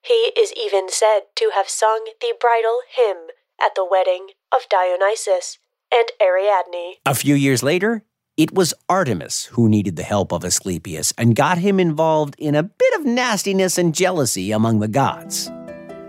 He 0.03 0.31
is 0.39 0.53
even 0.53 0.87
said 0.87 1.21
to 1.37 1.51
have 1.55 1.67
sung 1.67 2.05
the 2.21 2.33
bridal 2.39 2.81
hymn 2.95 3.29
at 3.59 3.73
the 3.75 3.87
wedding 3.89 4.27
of 4.51 4.69
Dionysus 4.69 5.57
and 5.91 6.09
Ariadne. 6.21 6.97
A 7.05 7.15
few 7.15 7.33
years 7.33 7.63
later, 7.63 8.03
it 8.37 8.53
was 8.53 8.75
Artemis 8.87 9.45
who 9.45 9.67
needed 9.67 9.95
the 9.95 10.03
help 10.03 10.31
of 10.31 10.45
Asclepius 10.45 11.11
and 11.17 11.35
got 11.35 11.57
him 11.57 11.79
involved 11.79 12.35
in 12.37 12.53
a 12.53 12.61
bit 12.61 12.93
of 12.93 13.05
nastiness 13.05 13.79
and 13.79 13.95
jealousy 13.95 14.51
among 14.51 14.79
the 14.79 14.87
gods. 14.87 15.49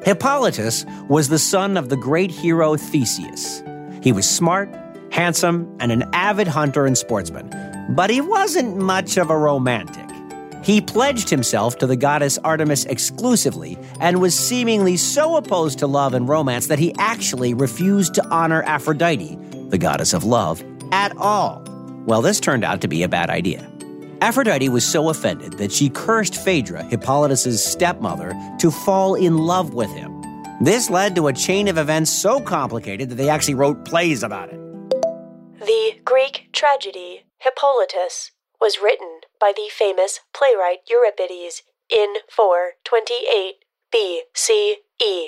Hippolytus 0.03 0.85
was 1.09 1.29
the 1.29 1.39
son 1.39 1.79
of 1.79 1.89
the 1.89 1.97
great 1.97 2.31
hero 2.31 2.77
Theseus. 2.77 3.63
He 4.03 4.13
was 4.13 4.29
smart, 4.29 4.69
handsome, 5.11 5.75
and 5.81 5.91
an 5.91 6.05
avid 6.13 6.49
hunter 6.49 6.85
and 6.85 6.99
sportsman, 6.99 7.49
but 7.95 8.11
he 8.11 8.21
wasn't 8.21 8.77
much 8.77 9.17
of 9.17 9.31
a 9.31 9.39
romantic. 9.39 10.04
He 10.65 10.81
pledged 10.81 11.29
himself 11.29 11.77
to 11.79 11.87
the 11.87 11.95
goddess 11.95 12.39
Artemis 12.39 12.87
exclusively 12.87 13.79
and 14.01 14.19
was 14.19 14.35
seemingly 14.35 14.97
so 14.97 15.37
opposed 15.37 15.79
to 15.81 15.87
love 15.87 16.15
and 16.15 16.27
romance 16.27 16.69
that 16.69 16.79
he 16.79 16.95
actually 16.99 17.53
refused 17.53 18.15
to 18.15 18.27
honor 18.29 18.63
Aphrodite, 18.63 19.37
the 19.69 19.77
goddess 19.77 20.15
of 20.15 20.25
love, 20.25 20.65
at 20.91 21.15
all. 21.19 21.63
Well, 22.07 22.23
this 22.23 22.41
turned 22.41 22.65
out 22.65 22.81
to 22.81 22.89
be 22.89 23.03
a 23.03 23.09
bad 23.09 23.29
idea. 23.29 23.71
Aphrodite 24.23 24.71
was 24.71 24.87
so 24.87 25.11
offended 25.11 25.53
that 25.59 25.71
she 25.71 25.91
cursed 25.91 26.35
Phaedra, 26.35 26.85
Hippolytus's 26.85 27.63
stepmother, 27.63 28.33
to 28.59 28.71
fall 28.71 29.15
in 29.15 29.37
love 29.37 29.75
with 29.75 29.91
him. 29.91 30.23
This 30.63 30.89
led 30.89 31.15
to 31.17 31.27
a 31.27 31.33
chain 31.35 31.69
of 31.69 31.77
events 31.77 32.11
so 32.11 32.41
complicated 32.41 33.11
that 33.11 33.17
they 33.17 33.29
actually 33.29 33.55
wrote 33.55 33.85
plays 33.85 34.23
about 34.23 34.49
it. 34.49 34.59
The 35.61 36.01
Greek 36.07 36.49
tragedy 36.53 37.25
Hippolytus 37.39 38.31
was 38.63 38.79
written 38.83 39.21
by 39.45 39.53
the 39.55 39.69
famous 39.71 40.21
playwright 40.33 40.79
Euripides 40.89 41.65
in 41.91 42.15
428 42.31 43.57
BCE. 43.93 45.27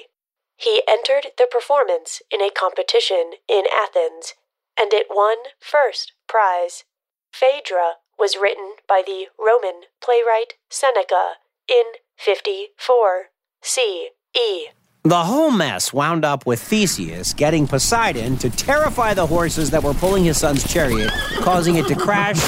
He 0.56 0.82
entered 0.88 1.32
the 1.36 1.46
performance 1.50 2.22
in 2.30 2.40
a 2.40 2.48
competition 2.48 3.32
in 3.46 3.64
Athens, 3.70 4.32
and 4.80 4.94
it 4.94 5.08
won 5.10 5.36
first 5.60 6.12
prize. 6.26 6.84
Phaedra 7.30 7.96
was 8.18 8.38
written 8.40 8.76
by 8.88 9.02
the 9.04 9.26
Roman 9.38 9.82
playwright 10.02 10.54
Seneca 10.70 11.32
in 11.68 11.84
54 12.16 13.26
CE. 13.60 14.70
The 15.02 15.24
whole 15.24 15.50
mess 15.50 15.92
wound 15.92 16.24
up 16.24 16.46
with 16.46 16.62
Theseus 16.62 17.34
getting 17.34 17.66
Poseidon 17.66 18.38
to 18.38 18.48
terrify 18.48 19.12
the 19.12 19.26
horses 19.26 19.68
that 19.72 19.82
were 19.82 19.92
pulling 19.92 20.24
his 20.24 20.38
son's 20.38 20.66
chariot, 20.66 21.10
causing 21.42 21.76
it 21.76 21.86
to 21.88 21.94
crash 21.94 22.40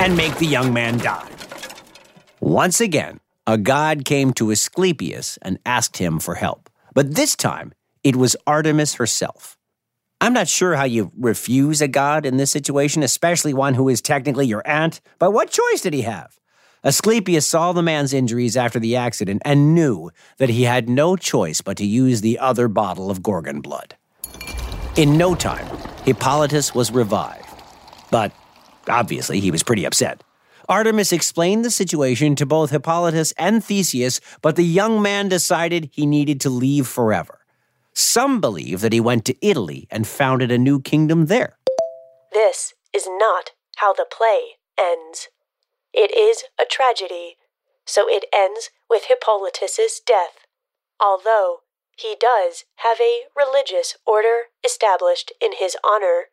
and 0.00 0.16
make 0.16 0.34
the 0.36 0.46
young 0.46 0.72
man 0.72 0.98
die. 0.98 1.28
Once 2.40 2.80
again, 2.80 3.20
a 3.46 3.58
god 3.58 4.04
came 4.04 4.32
to 4.32 4.50
Asclepius 4.50 5.38
and 5.42 5.58
asked 5.66 5.98
him 5.98 6.18
for 6.18 6.34
help. 6.34 6.70
But 6.94 7.14
this 7.14 7.36
time, 7.36 7.72
it 8.02 8.16
was 8.16 8.34
Artemis 8.46 8.94
herself. 8.94 9.58
I'm 10.22 10.32
not 10.32 10.48
sure 10.48 10.74
how 10.74 10.84
you 10.84 11.12
refuse 11.18 11.80
a 11.80 11.88
god 11.88 12.26
in 12.26 12.38
this 12.38 12.50
situation, 12.50 13.02
especially 13.02 13.54
one 13.54 13.74
who 13.74 13.88
is 13.88 14.00
technically 14.00 14.46
your 14.46 14.66
aunt, 14.66 15.00
but 15.18 15.32
what 15.32 15.50
choice 15.50 15.82
did 15.82 15.94
he 15.94 16.02
have? 16.02 16.38
Asclepius 16.82 17.46
saw 17.46 17.72
the 17.72 17.82
man's 17.82 18.14
injuries 18.14 18.56
after 18.56 18.78
the 18.78 18.96
accident 18.96 19.42
and 19.44 19.74
knew 19.74 20.10
that 20.38 20.48
he 20.48 20.62
had 20.62 20.88
no 20.88 21.14
choice 21.14 21.60
but 21.60 21.76
to 21.76 21.84
use 21.84 22.22
the 22.22 22.38
other 22.38 22.68
bottle 22.68 23.10
of 23.10 23.22
Gorgon 23.22 23.60
blood. 23.60 23.96
In 24.96 25.18
no 25.18 25.34
time, 25.34 25.66
Hippolytus 26.04 26.74
was 26.74 26.90
revived. 26.90 27.44
But 28.10 28.32
obviously, 28.88 29.40
he 29.40 29.50
was 29.50 29.62
pretty 29.62 29.84
upset. 29.84 30.22
Artemis 30.68 31.12
explained 31.12 31.64
the 31.64 31.70
situation 31.70 32.36
to 32.36 32.46
both 32.46 32.70
Hippolytus 32.70 33.32
and 33.32 33.64
Theseus, 33.64 34.20
but 34.40 34.56
the 34.56 34.64
young 34.64 35.02
man 35.02 35.28
decided 35.28 35.90
he 35.92 36.06
needed 36.06 36.40
to 36.42 36.50
leave 36.50 36.86
forever. 36.86 37.40
Some 37.92 38.40
believe 38.40 38.80
that 38.80 38.92
he 38.92 39.00
went 39.00 39.24
to 39.24 39.46
Italy 39.46 39.88
and 39.90 40.06
founded 40.06 40.52
a 40.52 40.58
new 40.58 40.80
kingdom 40.80 41.26
there. 41.26 41.58
This 42.32 42.74
is 42.94 43.08
not 43.08 43.50
how 43.76 43.92
the 43.92 44.06
play 44.10 44.58
ends. 44.78 45.28
It 45.92 46.16
is 46.16 46.44
a 46.58 46.64
tragedy, 46.64 47.36
so 47.84 48.08
it 48.08 48.26
ends 48.32 48.70
with 48.88 49.04
Hippolytus's 49.08 50.00
death, 50.06 50.46
although 51.00 51.58
he 51.96 52.14
does 52.18 52.64
have 52.76 52.98
a 53.00 53.22
religious 53.36 53.96
order 54.06 54.44
established 54.64 55.32
in 55.40 55.52
his 55.58 55.76
honor, 55.84 56.26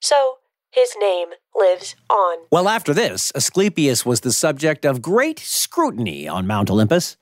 so 0.00 0.38
his 0.74 0.94
name 1.00 1.28
lives 1.54 1.94
on. 2.10 2.38
Well, 2.50 2.68
after 2.68 2.92
this, 2.92 3.30
Asclepius 3.34 4.04
was 4.04 4.20
the 4.20 4.32
subject 4.32 4.84
of 4.84 5.00
great 5.00 5.38
scrutiny 5.38 6.26
on 6.26 6.46
Mount 6.46 6.70
Olympus. 6.70 7.16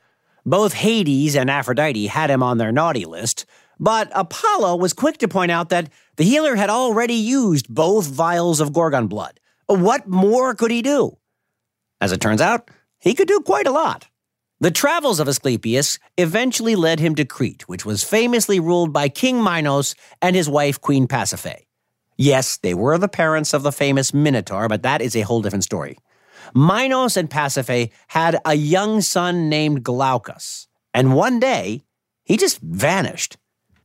Both 0.44 0.72
Hades 0.72 1.36
and 1.36 1.50
Aphrodite 1.50 2.06
had 2.06 2.30
him 2.30 2.42
on 2.42 2.58
their 2.58 2.72
naughty 2.72 3.04
list, 3.04 3.46
but 3.78 4.10
Apollo 4.14 4.76
was 4.76 4.92
quick 4.92 5.18
to 5.18 5.28
point 5.28 5.52
out 5.52 5.68
that 5.68 5.90
the 6.16 6.24
healer 6.24 6.56
had 6.56 6.70
already 6.70 7.14
used 7.14 7.72
both 7.72 8.06
vials 8.06 8.60
of 8.60 8.72
Gorgon 8.72 9.06
blood. 9.06 9.38
What 9.66 10.08
more 10.08 10.54
could 10.54 10.70
he 10.70 10.82
do? 10.82 11.18
As 12.00 12.12
it 12.12 12.20
turns 12.20 12.40
out, 12.40 12.70
he 12.98 13.14
could 13.14 13.28
do 13.28 13.40
quite 13.40 13.66
a 13.66 13.72
lot. 13.72 14.08
The 14.60 14.70
travels 14.70 15.18
of 15.18 15.28
Asclepius 15.28 15.98
eventually 16.16 16.76
led 16.76 17.00
him 17.00 17.14
to 17.16 17.24
Crete, 17.24 17.68
which 17.68 17.84
was 17.84 18.04
famously 18.04 18.60
ruled 18.60 18.92
by 18.92 19.08
King 19.08 19.42
Minos 19.42 19.94
and 20.20 20.36
his 20.36 20.48
wife, 20.48 20.80
Queen 20.80 21.08
Pasiphae. 21.08 21.66
Yes, 22.22 22.56
they 22.58 22.72
were 22.72 22.98
the 22.98 23.08
parents 23.08 23.52
of 23.52 23.64
the 23.64 23.72
famous 23.72 24.14
Minotaur, 24.14 24.68
but 24.68 24.84
that 24.84 25.02
is 25.02 25.16
a 25.16 25.22
whole 25.22 25.42
different 25.42 25.64
story. 25.64 25.98
Minos 26.54 27.16
and 27.16 27.28
Pasiphae 27.28 27.90
had 28.06 28.38
a 28.44 28.54
young 28.54 29.00
son 29.00 29.48
named 29.48 29.82
Glaucus, 29.82 30.68
and 30.94 31.16
one 31.16 31.40
day 31.40 31.82
he 32.22 32.36
just 32.36 32.60
vanished. 32.60 33.38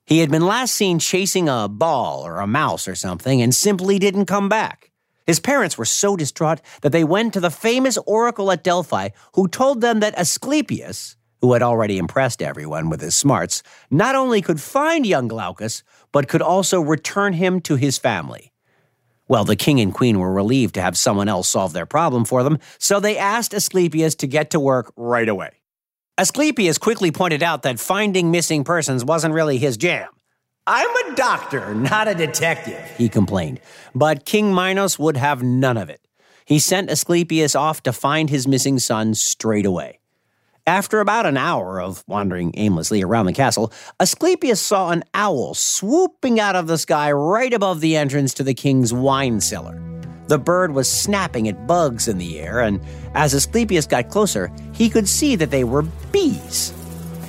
He 0.05 0.19
had 0.19 0.29
been 0.29 0.45
last 0.45 0.75
seen 0.75 0.99
chasing 0.99 1.49
a 1.49 1.67
ball 1.67 2.27
or 2.27 2.39
a 2.39 2.45
mouse 2.45 2.87
or 2.87 2.93
something 2.93 3.41
and 3.41 3.55
simply 3.55 3.97
didn't 3.97 4.27
come 4.27 4.49
back. 4.49 4.91
His 5.25 5.39
parents 5.39 5.75
were 5.75 5.85
so 5.85 6.15
distraught 6.15 6.61
that 6.81 6.91
they 6.91 7.03
went 7.03 7.33
to 7.33 7.39
the 7.39 7.49
famous 7.49 7.97
oracle 8.05 8.51
at 8.51 8.63
Delphi, 8.63 9.09
who 9.33 9.47
told 9.47 9.81
them 9.81 9.99
that 10.01 10.15
Asclepius, 10.15 11.17
who 11.41 11.53
had 11.53 11.61
already 11.61 11.97
impressed 11.97 12.41
everyone 12.41 12.89
with 12.89 13.01
his 13.01 13.15
smarts, 13.15 13.63
not 13.89 14.15
only 14.15 14.41
could 14.41 14.61
find 14.61 15.05
young 15.05 15.27
Glaucus, 15.27 15.83
but 16.11 16.27
could 16.27 16.41
also 16.41 16.81
return 16.81 17.33
him 17.33 17.61
to 17.61 17.75
his 17.75 17.97
family. 17.97 18.51
Well, 19.27 19.43
the 19.43 19.55
king 19.55 19.79
and 19.79 19.93
queen 19.93 20.19
were 20.19 20.31
relieved 20.31 20.75
to 20.75 20.81
have 20.81 20.97
someone 20.97 21.27
else 21.27 21.49
solve 21.49 21.73
their 21.73 21.85
problem 21.85 22.23
for 22.25 22.43
them, 22.43 22.59
so 22.79 22.99
they 22.99 23.17
asked 23.17 23.53
Asclepius 23.53 24.15
to 24.15 24.27
get 24.27 24.51
to 24.51 24.59
work 24.59 24.93
right 24.95 25.27
away. 25.27 25.51
Asclepius 26.17 26.77
quickly 26.77 27.11
pointed 27.11 27.43
out 27.43 27.63
that 27.63 27.79
finding 27.79 28.31
missing 28.31 28.63
persons 28.63 29.05
wasn't 29.05 29.33
really 29.33 29.57
his 29.57 29.77
jam. 29.77 30.09
I'm 30.65 30.89
a 30.89 31.15
doctor, 31.15 31.75
not 31.75 32.07
a 32.07 32.15
detective, 32.15 32.83
he 32.97 33.07
complained. 33.07 33.59
But 33.93 34.25
King 34.25 34.53
Minos 34.53 34.97
would 34.97 35.15
have 35.15 35.43
none 35.43 35.77
of 35.77 35.89
it. 35.89 36.01
He 36.45 36.59
sent 36.59 36.89
Asclepius 36.89 37.55
off 37.55 37.83
to 37.83 37.93
find 37.93 38.29
his 38.29 38.47
missing 38.47 38.79
son 38.79 39.13
straight 39.13 39.65
away. 39.65 39.99
After 40.67 40.99
about 40.99 41.25
an 41.25 41.37
hour 41.37 41.79
of 41.79 42.03
wandering 42.07 42.51
aimlessly 42.57 43.01
around 43.01 43.27
the 43.27 43.31
castle, 43.31 43.71
Asclepius 44.01 44.59
saw 44.59 44.89
an 44.89 45.05
owl 45.13 45.53
swooping 45.53 46.41
out 46.41 46.57
of 46.57 46.67
the 46.67 46.77
sky 46.77 47.09
right 47.13 47.53
above 47.53 47.79
the 47.79 47.95
entrance 47.95 48.33
to 48.33 48.43
the 48.43 48.53
king's 48.53 48.91
wine 48.91 49.39
cellar. 49.39 49.81
The 50.27 50.37
bird 50.37 50.73
was 50.73 50.91
snapping 50.91 51.47
at 51.47 51.67
bugs 51.67 52.09
in 52.09 52.17
the 52.17 52.37
air, 52.41 52.59
and 52.59 52.81
as 53.13 53.33
Asclepius 53.33 53.87
got 53.87 54.09
closer, 54.09 54.51
he 54.73 54.89
could 54.89 55.07
see 55.07 55.37
that 55.37 55.51
they 55.51 55.63
were 55.63 55.83
bees. 56.11 56.73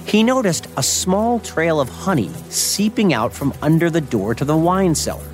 He 0.05 0.24
noticed 0.24 0.66
a 0.77 0.83
small 0.83 1.38
trail 1.38 1.81
of 1.81 1.88
honey 1.88 2.33
seeping 2.48 3.12
out 3.12 3.33
from 3.33 3.55
under 3.62 3.88
the 3.88 4.01
door 4.01 4.35
to 4.35 4.44
the 4.44 4.57
wine 4.57 4.96
cellar. 4.96 5.31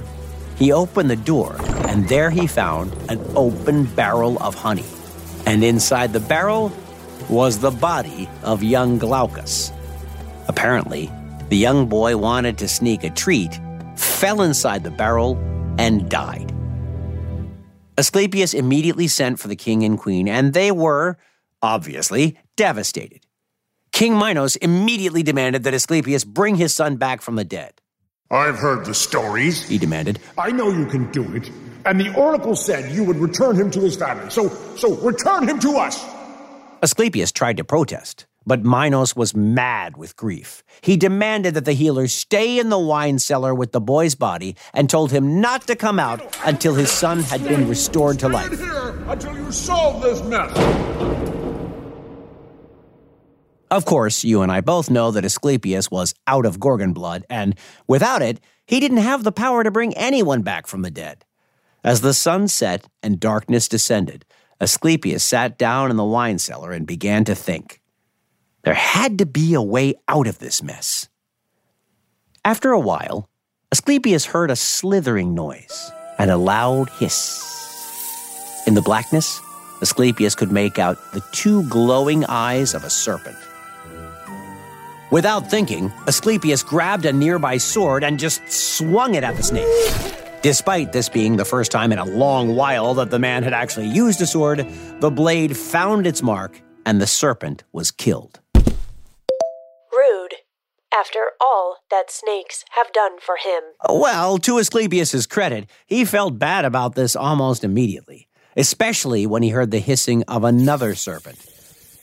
He 0.56 0.72
opened 0.72 1.08
the 1.08 1.16
door, 1.16 1.56
and 1.88 2.06
there 2.06 2.28
he 2.28 2.46
found 2.48 2.92
an 3.08 3.24
open 3.34 3.84
barrel 3.94 4.36
of 4.42 4.54
honey. 4.54 4.84
And 5.46 5.64
inside 5.64 6.12
the 6.12 6.20
barrel 6.20 6.70
was 7.28 7.58
the 7.58 7.70
body 7.70 8.28
of 8.42 8.62
young 8.62 8.98
Glaucus. 8.98 9.72
Apparently, 10.48 11.10
the 11.48 11.56
young 11.56 11.86
boy 11.86 12.16
wanted 12.16 12.58
to 12.58 12.68
sneak 12.68 13.04
a 13.04 13.10
treat, 13.10 13.58
fell 13.96 14.42
inside 14.42 14.84
the 14.84 14.90
barrel, 14.90 15.36
and 15.78 16.08
died. 16.08 16.52
Asclepius 17.96 18.54
immediately 18.54 19.06
sent 19.06 19.38
for 19.38 19.48
the 19.48 19.56
king 19.56 19.84
and 19.84 19.98
queen, 19.98 20.28
and 20.28 20.52
they 20.52 20.70
were, 20.70 21.16
obviously, 21.62 22.38
devastated. 22.56 23.20
King 23.92 24.18
Minos 24.18 24.56
immediately 24.56 25.22
demanded 25.22 25.62
that 25.62 25.74
Asclepius 25.74 26.24
bring 26.24 26.56
his 26.56 26.74
son 26.74 26.96
back 26.96 27.22
from 27.22 27.36
the 27.36 27.44
dead. 27.44 27.80
I've 28.30 28.56
heard 28.56 28.84
the 28.84 28.94
stories. 28.94 29.68
He 29.68 29.78
demanded. 29.78 30.18
I 30.36 30.50
know 30.50 30.70
you 30.70 30.86
can 30.86 31.10
do 31.12 31.34
it. 31.36 31.50
And 31.86 32.00
the 32.00 32.12
oracle 32.14 32.56
said 32.56 32.90
you 32.92 33.04
would 33.04 33.16
return 33.16 33.54
him 33.54 33.70
to 33.70 33.80
his 33.80 33.96
family. 33.96 34.30
So, 34.30 34.48
so 34.76 34.96
return 34.96 35.48
him 35.48 35.60
to 35.60 35.76
us. 35.76 36.02
Asclepius 36.84 37.32
tried 37.32 37.56
to 37.56 37.64
protest, 37.64 38.26
but 38.44 38.62
Minos 38.62 39.16
was 39.16 39.34
mad 39.34 39.96
with 39.96 40.16
grief. 40.16 40.62
He 40.82 40.98
demanded 40.98 41.54
that 41.54 41.64
the 41.64 41.72
healer 41.72 42.06
stay 42.08 42.58
in 42.58 42.68
the 42.68 42.78
wine 42.78 43.18
cellar 43.18 43.54
with 43.54 43.72
the 43.72 43.80
boy's 43.80 44.14
body 44.14 44.54
and 44.74 44.90
told 44.90 45.10
him 45.10 45.40
not 45.40 45.66
to 45.68 45.76
come 45.76 45.98
out 45.98 46.36
until 46.44 46.74
his 46.74 46.90
son 46.90 47.20
had 47.20 47.42
been 47.42 47.66
restored 47.70 48.18
to 48.18 48.28
life. 48.28 48.52
until 49.08 49.34
you 49.34 49.50
solve 49.50 50.02
this 50.02 50.22
mess. 50.24 50.54
Of 53.70 53.86
course, 53.86 54.22
you 54.22 54.42
and 54.42 54.52
I 54.52 54.60
both 54.60 54.90
know 54.90 55.10
that 55.10 55.24
Asclepius 55.24 55.90
was 55.90 56.14
out 56.26 56.44
of 56.44 56.60
Gorgon 56.60 56.92
blood, 56.92 57.24
and 57.30 57.58
without 57.88 58.20
it, 58.20 58.40
he 58.66 58.78
didn't 58.78 58.98
have 58.98 59.24
the 59.24 59.32
power 59.32 59.64
to 59.64 59.70
bring 59.70 59.96
anyone 59.96 60.42
back 60.42 60.66
from 60.66 60.82
the 60.82 60.90
dead. 60.90 61.24
As 61.82 62.02
the 62.02 62.12
sun 62.12 62.46
set 62.48 62.86
and 63.02 63.18
darkness 63.18 63.68
descended, 63.68 64.26
Asclepius 64.60 65.22
sat 65.22 65.58
down 65.58 65.90
in 65.90 65.96
the 65.96 66.04
wine 66.04 66.38
cellar 66.38 66.72
and 66.72 66.86
began 66.86 67.24
to 67.24 67.34
think. 67.34 67.80
There 68.62 68.74
had 68.74 69.18
to 69.18 69.26
be 69.26 69.54
a 69.54 69.62
way 69.62 69.94
out 70.08 70.26
of 70.26 70.38
this 70.38 70.62
mess. 70.62 71.08
After 72.44 72.72
a 72.72 72.80
while, 72.80 73.28
Asclepius 73.72 74.26
heard 74.26 74.50
a 74.50 74.56
slithering 74.56 75.34
noise 75.34 75.90
and 76.18 76.30
a 76.30 76.36
loud 76.36 76.88
hiss. 76.90 78.62
In 78.66 78.74
the 78.74 78.82
blackness, 78.82 79.40
Asclepius 79.82 80.34
could 80.34 80.52
make 80.52 80.78
out 80.78 80.96
the 81.12 81.22
two 81.32 81.68
glowing 81.68 82.24
eyes 82.26 82.74
of 82.74 82.84
a 82.84 82.90
serpent. 82.90 83.36
Without 85.10 85.50
thinking, 85.50 85.92
Asclepius 86.06 86.62
grabbed 86.62 87.04
a 87.04 87.12
nearby 87.12 87.58
sword 87.58 88.02
and 88.02 88.18
just 88.18 88.40
swung 88.50 89.14
it 89.14 89.24
at 89.24 89.36
the 89.36 89.42
snake. 89.42 90.13
Despite 90.44 90.92
this 90.92 91.08
being 91.08 91.36
the 91.36 91.44
first 91.46 91.72
time 91.72 91.90
in 91.90 91.98
a 91.98 92.04
long 92.04 92.54
while 92.54 92.92
that 92.96 93.10
the 93.10 93.18
man 93.18 93.44
had 93.44 93.54
actually 93.54 93.86
used 93.86 94.20
a 94.20 94.26
sword, 94.26 94.66
the 95.00 95.10
blade 95.10 95.56
found 95.56 96.06
its 96.06 96.22
mark 96.22 96.60
and 96.84 97.00
the 97.00 97.06
serpent 97.06 97.64
was 97.72 97.90
killed. 97.90 98.40
Rude. 99.90 100.34
After 100.92 101.30
all 101.40 101.78
that 101.90 102.10
snakes 102.10 102.62
have 102.72 102.92
done 102.92 103.20
for 103.20 103.36
him. 103.42 103.62
Well, 103.88 104.36
to 104.36 104.58
Asclepius's 104.58 105.26
credit, 105.26 105.66
he 105.86 106.04
felt 106.04 106.38
bad 106.38 106.66
about 106.66 106.94
this 106.94 107.16
almost 107.16 107.64
immediately, 107.64 108.28
especially 108.54 109.26
when 109.26 109.42
he 109.42 109.48
heard 109.48 109.70
the 109.70 109.78
hissing 109.78 110.24
of 110.24 110.44
another 110.44 110.94
serpent. 110.94 111.38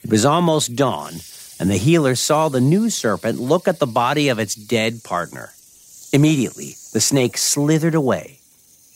It 0.02 0.10
was 0.10 0.24
almost 0.24 0.74
dawn, 0.74 1.12
and 1.60 1.70
the 1.70 1.76
healer 1.76 2.16
saw 2.16 2.48
the 2.48 2.60
new 2.60 2.90
serpent 2.90 3.38
look 3.38 3.68
at 3.68 3.78
the 3.78 3.86
body 3.86 4.30
of 4.30 4.40
its 4.40 4.56
dead 4.56 5.04
partner. 5.04 5.52
Immediately, 6.12 6.74
the 6.92 7.00
snake 7.00 7.36
slithered 7.36 7.94
away 7.94 8.38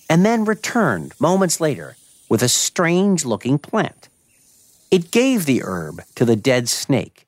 and 0.09 0.25
then 0.25 0.45
returned 0.45 1.13
moments 1.21 1.61
later 1.61 1.97
with 2.29 2.43
a 2.43 2.49
strange 2.49 3.25
looking 3.25 3.59
plant. 3.59 4.09
It 4.91 5.11
gave 5.11 5.47
the 5.47 5.63
herb 5.65 6.03
to 6.15 6.25
the 6.25 6.37
dead 6.37 6.69
snake, 6.69 7.27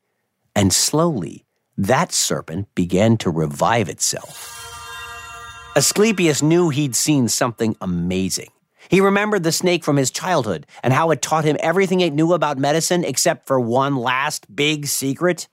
and 0.55 0.73
slowly 0.73 1.45
that 1.77 2.13
serpent 2.13 2.73
began 2.75 3.17
to 3.19 3.31
revive 3.31 3.89
itself. 3.89 4.55
Asclepius 5.77 6.43
knew 6.43 6.71
he'd 6.71 6.97
seen 6.97 7.29
something 7.29 7.77
amazing. 7.81 8.51
He 8.89 9.01
remembered 9.01 9.43
the 9.43 9.53
snake 9.53 9.85
from 9.85 9.97
his 9.97 10.11
childhood 10.11 10.67
and 10.83 10.93
how 10.93 11.11
it 11.11 11.23
taught 11.23 11.45
him 11.45 11.57
everything 11.61 12.01
it 12.01 12.13
knew 12.13 12.33
about 12.33 12.59
medicine 12.59 13.05
except 13.05 13.47
for 13.47 13.61
one 13.61 13.97
last 13.97 14.55
big 14.55 14.87
secret. 14.87 15.47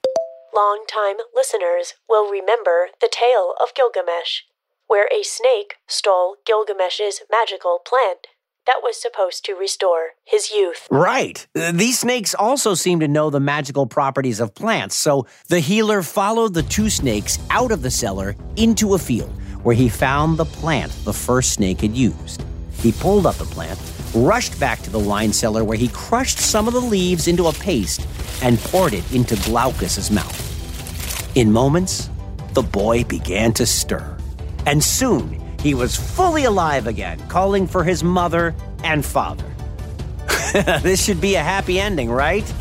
Long-time 0.55 1.17
listeners 1.35 1.93
will 2.07 2.31
remember 2.31 2.87
the 3.01 3.09
tale 3.11 3.53
of 3.61 3.73
Gilgamesh, 3.75 4.43
where 4.87 5.07
a 5.07 5.23
snake 5.23 5.75
stole 5.87 6.37
Gilgamesh's 6.45 7.21
magical 7.31 7.79
plant 7.79 8.27
that 8.65 8.81
was 8.81 8.99
supposed 8.99 9.45
to 9.45 9.53
restore 9.53 10.11
his 10.23 10.49
youth. 10.49 10.87
Right. 10.89 11.45
These 11.53 11.99
snakes 11.99 12.33
also 12.33 12.73
seem 12.73 12.99
to 12.99 13.07
know 13.07 13.29
the 13.29 13.39
magical 13.39 13.85
properties 13.85 14.39
of 14.39 14.55
plants, 14.55 14.95
so 14.95 15.27
the 15.49 15.59
healer 15.59 16.01
followed 16.01 16.53
the 16.53 16.63
two 16.63 16.89
snakes 16.89 17.37
out 17.51 17.71
of 17.71 17.81
the 17.81 17.91
cellar 17.91 18.35
into 18.55 18.95
a 18.95 18.97
field 18.97 19.31
where 19.63 19.75
he 19.75 19.89
found 19.89 20.37
the 20.37 20.45
plant 20.45 20.91
the 21.05 21.13
first 21.13 21.53
snake 21.53 21.81
had 21.81 21.95
used. 21.95 22.43
He 22.77 22.91
pulled 22.91 23.25
up 23.25 23.35
the 23.35 23.45
plant, 23.45 23.79
rushed 24.13 24.59
back 24.59 24.81
to 24.81 24.89
the 24.89 24.99
wine 24.99 25.33
cellar 25.33 25.63
where 25.63 25.77
he 25.77 25.87
crushed 25.89 26.39
some 26.39 26.67
of 26.67 26.73
the 26.73 26.81
leaves 26.81 27.27
into 27.27 27.47
a 27.47 27.53
paste 27.53 28.07
and 28.41 28.59
poured 28.59 28.93
it 28.93 29.11
into 29.13 29.35
Glaucus's 29.37 30.11
mouth. 30.11 30.41
In 31.35 31.51
moments, 31.51 32.09
the 32.53 32.61
boy 32.61 33.03
began 33.03 33.53
to 33.53 33.65
stir, 33.65 34.14
and 34.65 34.83
soon 34.83 35.41
he 35.61 35.73
was 35.73 35.95
fully 35.95 36.43
alive 36.45 36.87
again, 36.87 37.19
calling 37.27 37.67
for 37.67 37.83
his 37.83 38.03
mother 38.03 38.53
and 38.83 39.05
father. 39.05 39.51
this 40.81 41.03
should 41.03 41.19
be 41.19 41.35
a 41.35 41.43
happy 41.43 41.79
ending, 41.79 42.11
right? 42.11 42.53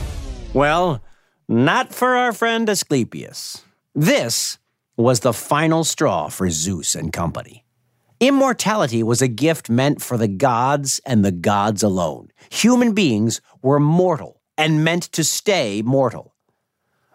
Well, 0.53 1.03
not 1.49 1.93
for 1.93 2.15
our 2.15 2.33
friend 2.33 2.69
Asclepius. 2.69 3.63
This 3.95 4.59
was 4.97 5.21
the 5.21 5.33
final 5.33 5.85
straw 5.85 6.29
for 6.29 6.49
Zeus 6.51 6.95
and 6.95 7.13
company. 7.13 7.65
Immortality 8.21 9.03
was 9.03 9.21
a 9.21 9.29
gift 9.29 9.69
meant 9.69 10.01
for 10.01 10.17
the 10.17 10.29
gods 10.29 11.01
and 11.05 11.25
the 11.25 11.33
gods 11.33 11.83
alone. 11.83 12.31
Human 12.51 12.95
beings 12.95 13.41
were 13.61 13.81
mortal 13.81 14.41
and 14.57 14.85
meant 14.85 15.03
to 15.13 15.25
stay 15.25 15.83
mortal. 15.83 16.35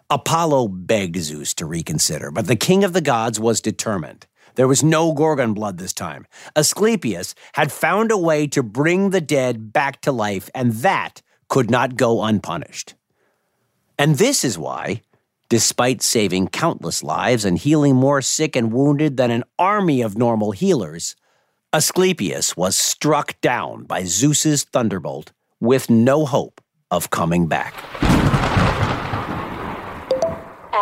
Apollo 0.08 0.68
begged 0.68 1.16
Zeus 1.16 1.54
to 1.54 1.66
reconsider, 1.66 2.30
but 2.30 2.46
the 2.46 2.56
king 2.56 2.84
of 2.84 2.92
the 2.92 3.00
gods 3.00 3.40
was 3.40 3.60
determined. 3.60 4.26
There 4.60 4.68
was 4.68 4.82
no 4.82 5.14
Gorgon 5.14 5.54
blood 5.54 5.78
this 5.78 5.94
time. 5.94 6.26
Asclepius 6.54 7.34
had 7.54 7.72
found 7.72 8.10
a 8.10 8.18
way 8.18 8.46
to 8.48 8.62
bring 8.62 9.08
the 9.08 9.20
dead 9.22 9.72
back 9.72 10.02
to 10.02 10.12
life, 10.12 10.50
and 10.54 10.74
that 10.84 11.22
could 11.48 11.70
not 11.70 11.96
go 11.96 12.22
unpunished. 12.22 12.94
And 13.98 14.16
this 14.16 14.44
is 14.44 14.58
why, 14.58 15.00
despite 15.48 16.02
saving 16.02 16.48
countless 16.48 17.02
lives 17.02 17.46
and 17.46 17.56
healing 17.56 17.96
more 17.96 18.20
sick 18.20 18.54
and 18.54 18.70
wounded 18.70 19.16
than 19.16 19.30
an 19.30 19.44
army 19.58 20.02
of 20.02 20.18
normal 20.18 20.50
healers, 20.50 21.16
Asclepius 21.72 22.54
was 22.54 22.76
struck 22.76 23.40
down 23.40 23.84
by 23.84 24.04
Zeus's 24.04 24.64
thunderbolt 24.64 25.32
with 25.58 25.88
no 25.88 26.26
hope 26.26 26.60
of 26.90 27.08
coming 27.08 27.46
back. 27.46 27.72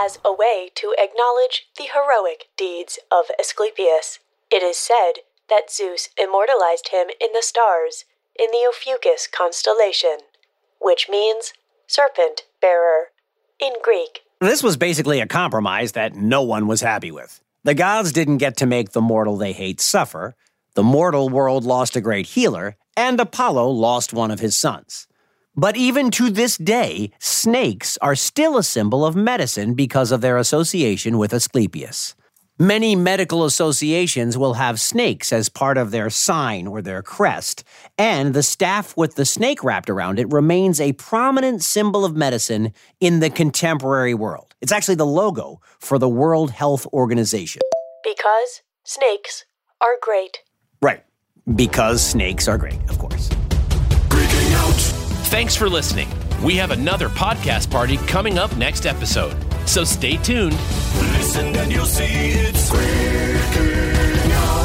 As 0.09 0.19
a 0.25 0.33
way 0.33 0.71
to 0.77 0.95
acknowledge 0.97 1.67
the 1.77 1.85
heroic 1.93 2.49
deeds 2.57 2.99
of 3.13 3.27
Asclepius, 3.39 4.21
it 4.51 4.63
is 4.63 4.79
said 4.79 5.21
that 5.51 5.71
Zeus 5.71 6.09
immortalized 6.17 6.89
him 6.89 7.09
in 7.21 7.35
the 7.35 7.43
stars 7.43 8.07
in 8.35 8.51
the 8.51 8.67
Ophiuchus 8.67 9.27
constellation, 9.31 10.21
which 10.81 11.11
means 11.11 11.53
serpent 11.87 12.47
bearer 12.59 13.09
in 13.61 13.75
Greek. 13.83 14.23
This 14.41 14.63
was 14.63 14.79
basically 14.79 15.21
a 15.21 15.27
compromise 15.27 15.93
that 15.93 16.15
no 16.15 16.41
one 16.41 16.67
was 16.67 16.81
happy 16.81 17.11
with. 17.11 17.43
The 17.65 17.75
gods 17.75 18.11
didn't 18.11 18.39
get 18.39 18.57
to 18.59 18.67
make 18.67 18.93
the 18.93 19.03
mortal 19.03 19.37
they 19.37 19.53
hate 19.53 19.79
suffer, 19.79 20.35
the 20.73 20.83
mortal 20.83 21.29
world 21.29 21.65
lost 21.65 21.97
a 21.97 22.01
great 22.01 22.29
healer, 22.29 22.77
and 22.97 23.21
Apollo 23.21 23.69
lost 23.73 24.15
one 24.15 24.31
of 24.31 24.41
his 24.41 24.57
sons. 24.57 25.07
But 25.59 25.77
even 25.77 26.13
to 26.13 26.31
this 26.31 26.57
day, 26.57 27.11
snakes 27.19 27.99
are 28.01 28.15
still 28.15 28.59
a 28.59 28.63
symbol 28.63 29.05
of 29.05 29.17
medicine 29.17 29.75
because 29.75 30.13
of 30.13 30.21
their 30.21 30.37
association 30.37 31.19
with 31.19 31.33
Asclepius. 31.35 32.15
Many 32.61 32.95
medical 32.95 33.45
associations 33.45 34.39
will 34.39 34.55
have 34.55 34.81
snakes 34.81 35.33
as 35.33 35.49
part 35.49 35.77
of 35.77 35.91
their 35.91 36.11
sign 36.11 36.69
or 36.69 36.81
their 36.81 37.03
crest, 37.03 37.65
and 37.99 38.35
the 38.35 38.43
staff 38.45 38.97
with 38.97 39.17
the 39.17 39.25
snake 39.25 39.65
wrapped 39.65 39.91
around 39.91 40.21
it 40.21 40.33
remains 40.33 40.81
a 40.81 40.93
prominent 40.93 41.65
symbol 41.65 42.05
of 42.05 42.15
medicine 42.15 42.73
in 43.01 43.19
the 43.19 43.29
contemporary 43.29 44.15
world. 44.15 44.55
It's 44.61 44.71
actually 44.71 44.95
the 44.95 45.07
logo 45.07 45.61
for 45.81 45.99
the 45.99 46.09
World 46.09 46.53
Health 46.53 46.87
Organization. 46.93 47.63
Because 48.05 48.63
snakes 48.85 49.45
are 49.81 49.97
great. 50.01 50.39
Right. 50.81 51.03
Because 51.53 52.01
snakes 52.01 52.47
are 52.47 52.59
great, 52.59 52.79
of 52.89 53.01
course. 53.01 53.18
Thanks 55.29 55.55
for 55.55 55.69
listening. 55.69 56.09
We 56.43 56.57
have 56.57 56.71
another 56.71 57.11
podcast 57.11 57.71
party 57.71 57.99
coming 57.99 58.39
up 58.39 58.57
next 58.57 58.87
episode, 58.87 59.37
so 59.69 59.85
stay 59.85 60.17
tuned. 60.17 60.55
Listen 61.13 61.55
and 61.55 61.71
you'll 61.71 61.85
see 61.85 62.05
it's 62.07 62.73
out. 64.33 64.59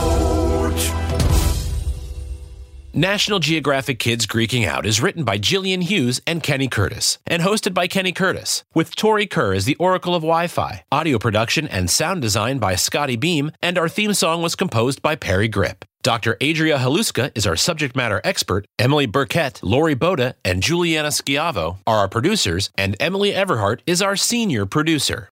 National 2.93 3.39
Geographic 3.39 3.99
Kids 3.99 4.25
Greeking 4.25 4.65
Out 4.65 4.85
is 4.85 5.01
written 5.01 5.25
by 5.25 5.37
Gillian 5.37 5.81
Hughes 5.81 6.21
and 6.25 6.41
Kenny 6.41 6.69
Curtis, 6.69 7.17
and 7.27 7.43
hosted 7.43 7.73
by 7.73 7.87
Kenny 7.87 8.13
Curtis, 8.13 8.63
with 8.73 8.95
Tori 8.95 9.25
Kerr 9.27 9.53
as 9.53 9.65
the 9.65 9.75
Oracle 9.75 10.15
of 10.15 10.21
Wi 10.21 10.47
Fi. 10.47 10.85
Audio 10.93 11.19
production 11.19 11.67
and 11.67 11.89
sound 11.89 12.21
design 12.21 12.59
by 12.59 12.75
Scotty 12.75 13.17
Beam, 13.17 13.51
and 13.61 13.77
our 13.77 13.89
theme 13.89 14.13
song 14.13 14.41
was 14.41 14.55
composed 14.55 15.01
by 15.01 15.17
Parry 15.17 15.49
Gripp. 15.49 15.83
Dr. 16.03 16.35
Adria 16.41 16.79
Haluska 16.79 17.31
is 17.33 17.47
our 17.47 17.55
subject 17.55 17.95
matter 17.95 18.19
expert. 18.25 18.67
Emily 18.77 19.05
Burkett, 19.05 19.63
Lori 19.63 19.95
Boda, 19.95 20.33
and 20.43 20.61
Juliana 20.61 21.07
Schiavo 21.07 21.77
are 21.87 21.99
our 21.99 22.09
producers, 22.09 22.69
and 22.77 22.97
Emily 22.99 23.31
Everhart 23.31 23.79
is 23.87 24.01
our 24.01 24.17
senior 24.17 24.65
producer. 24.65 25.29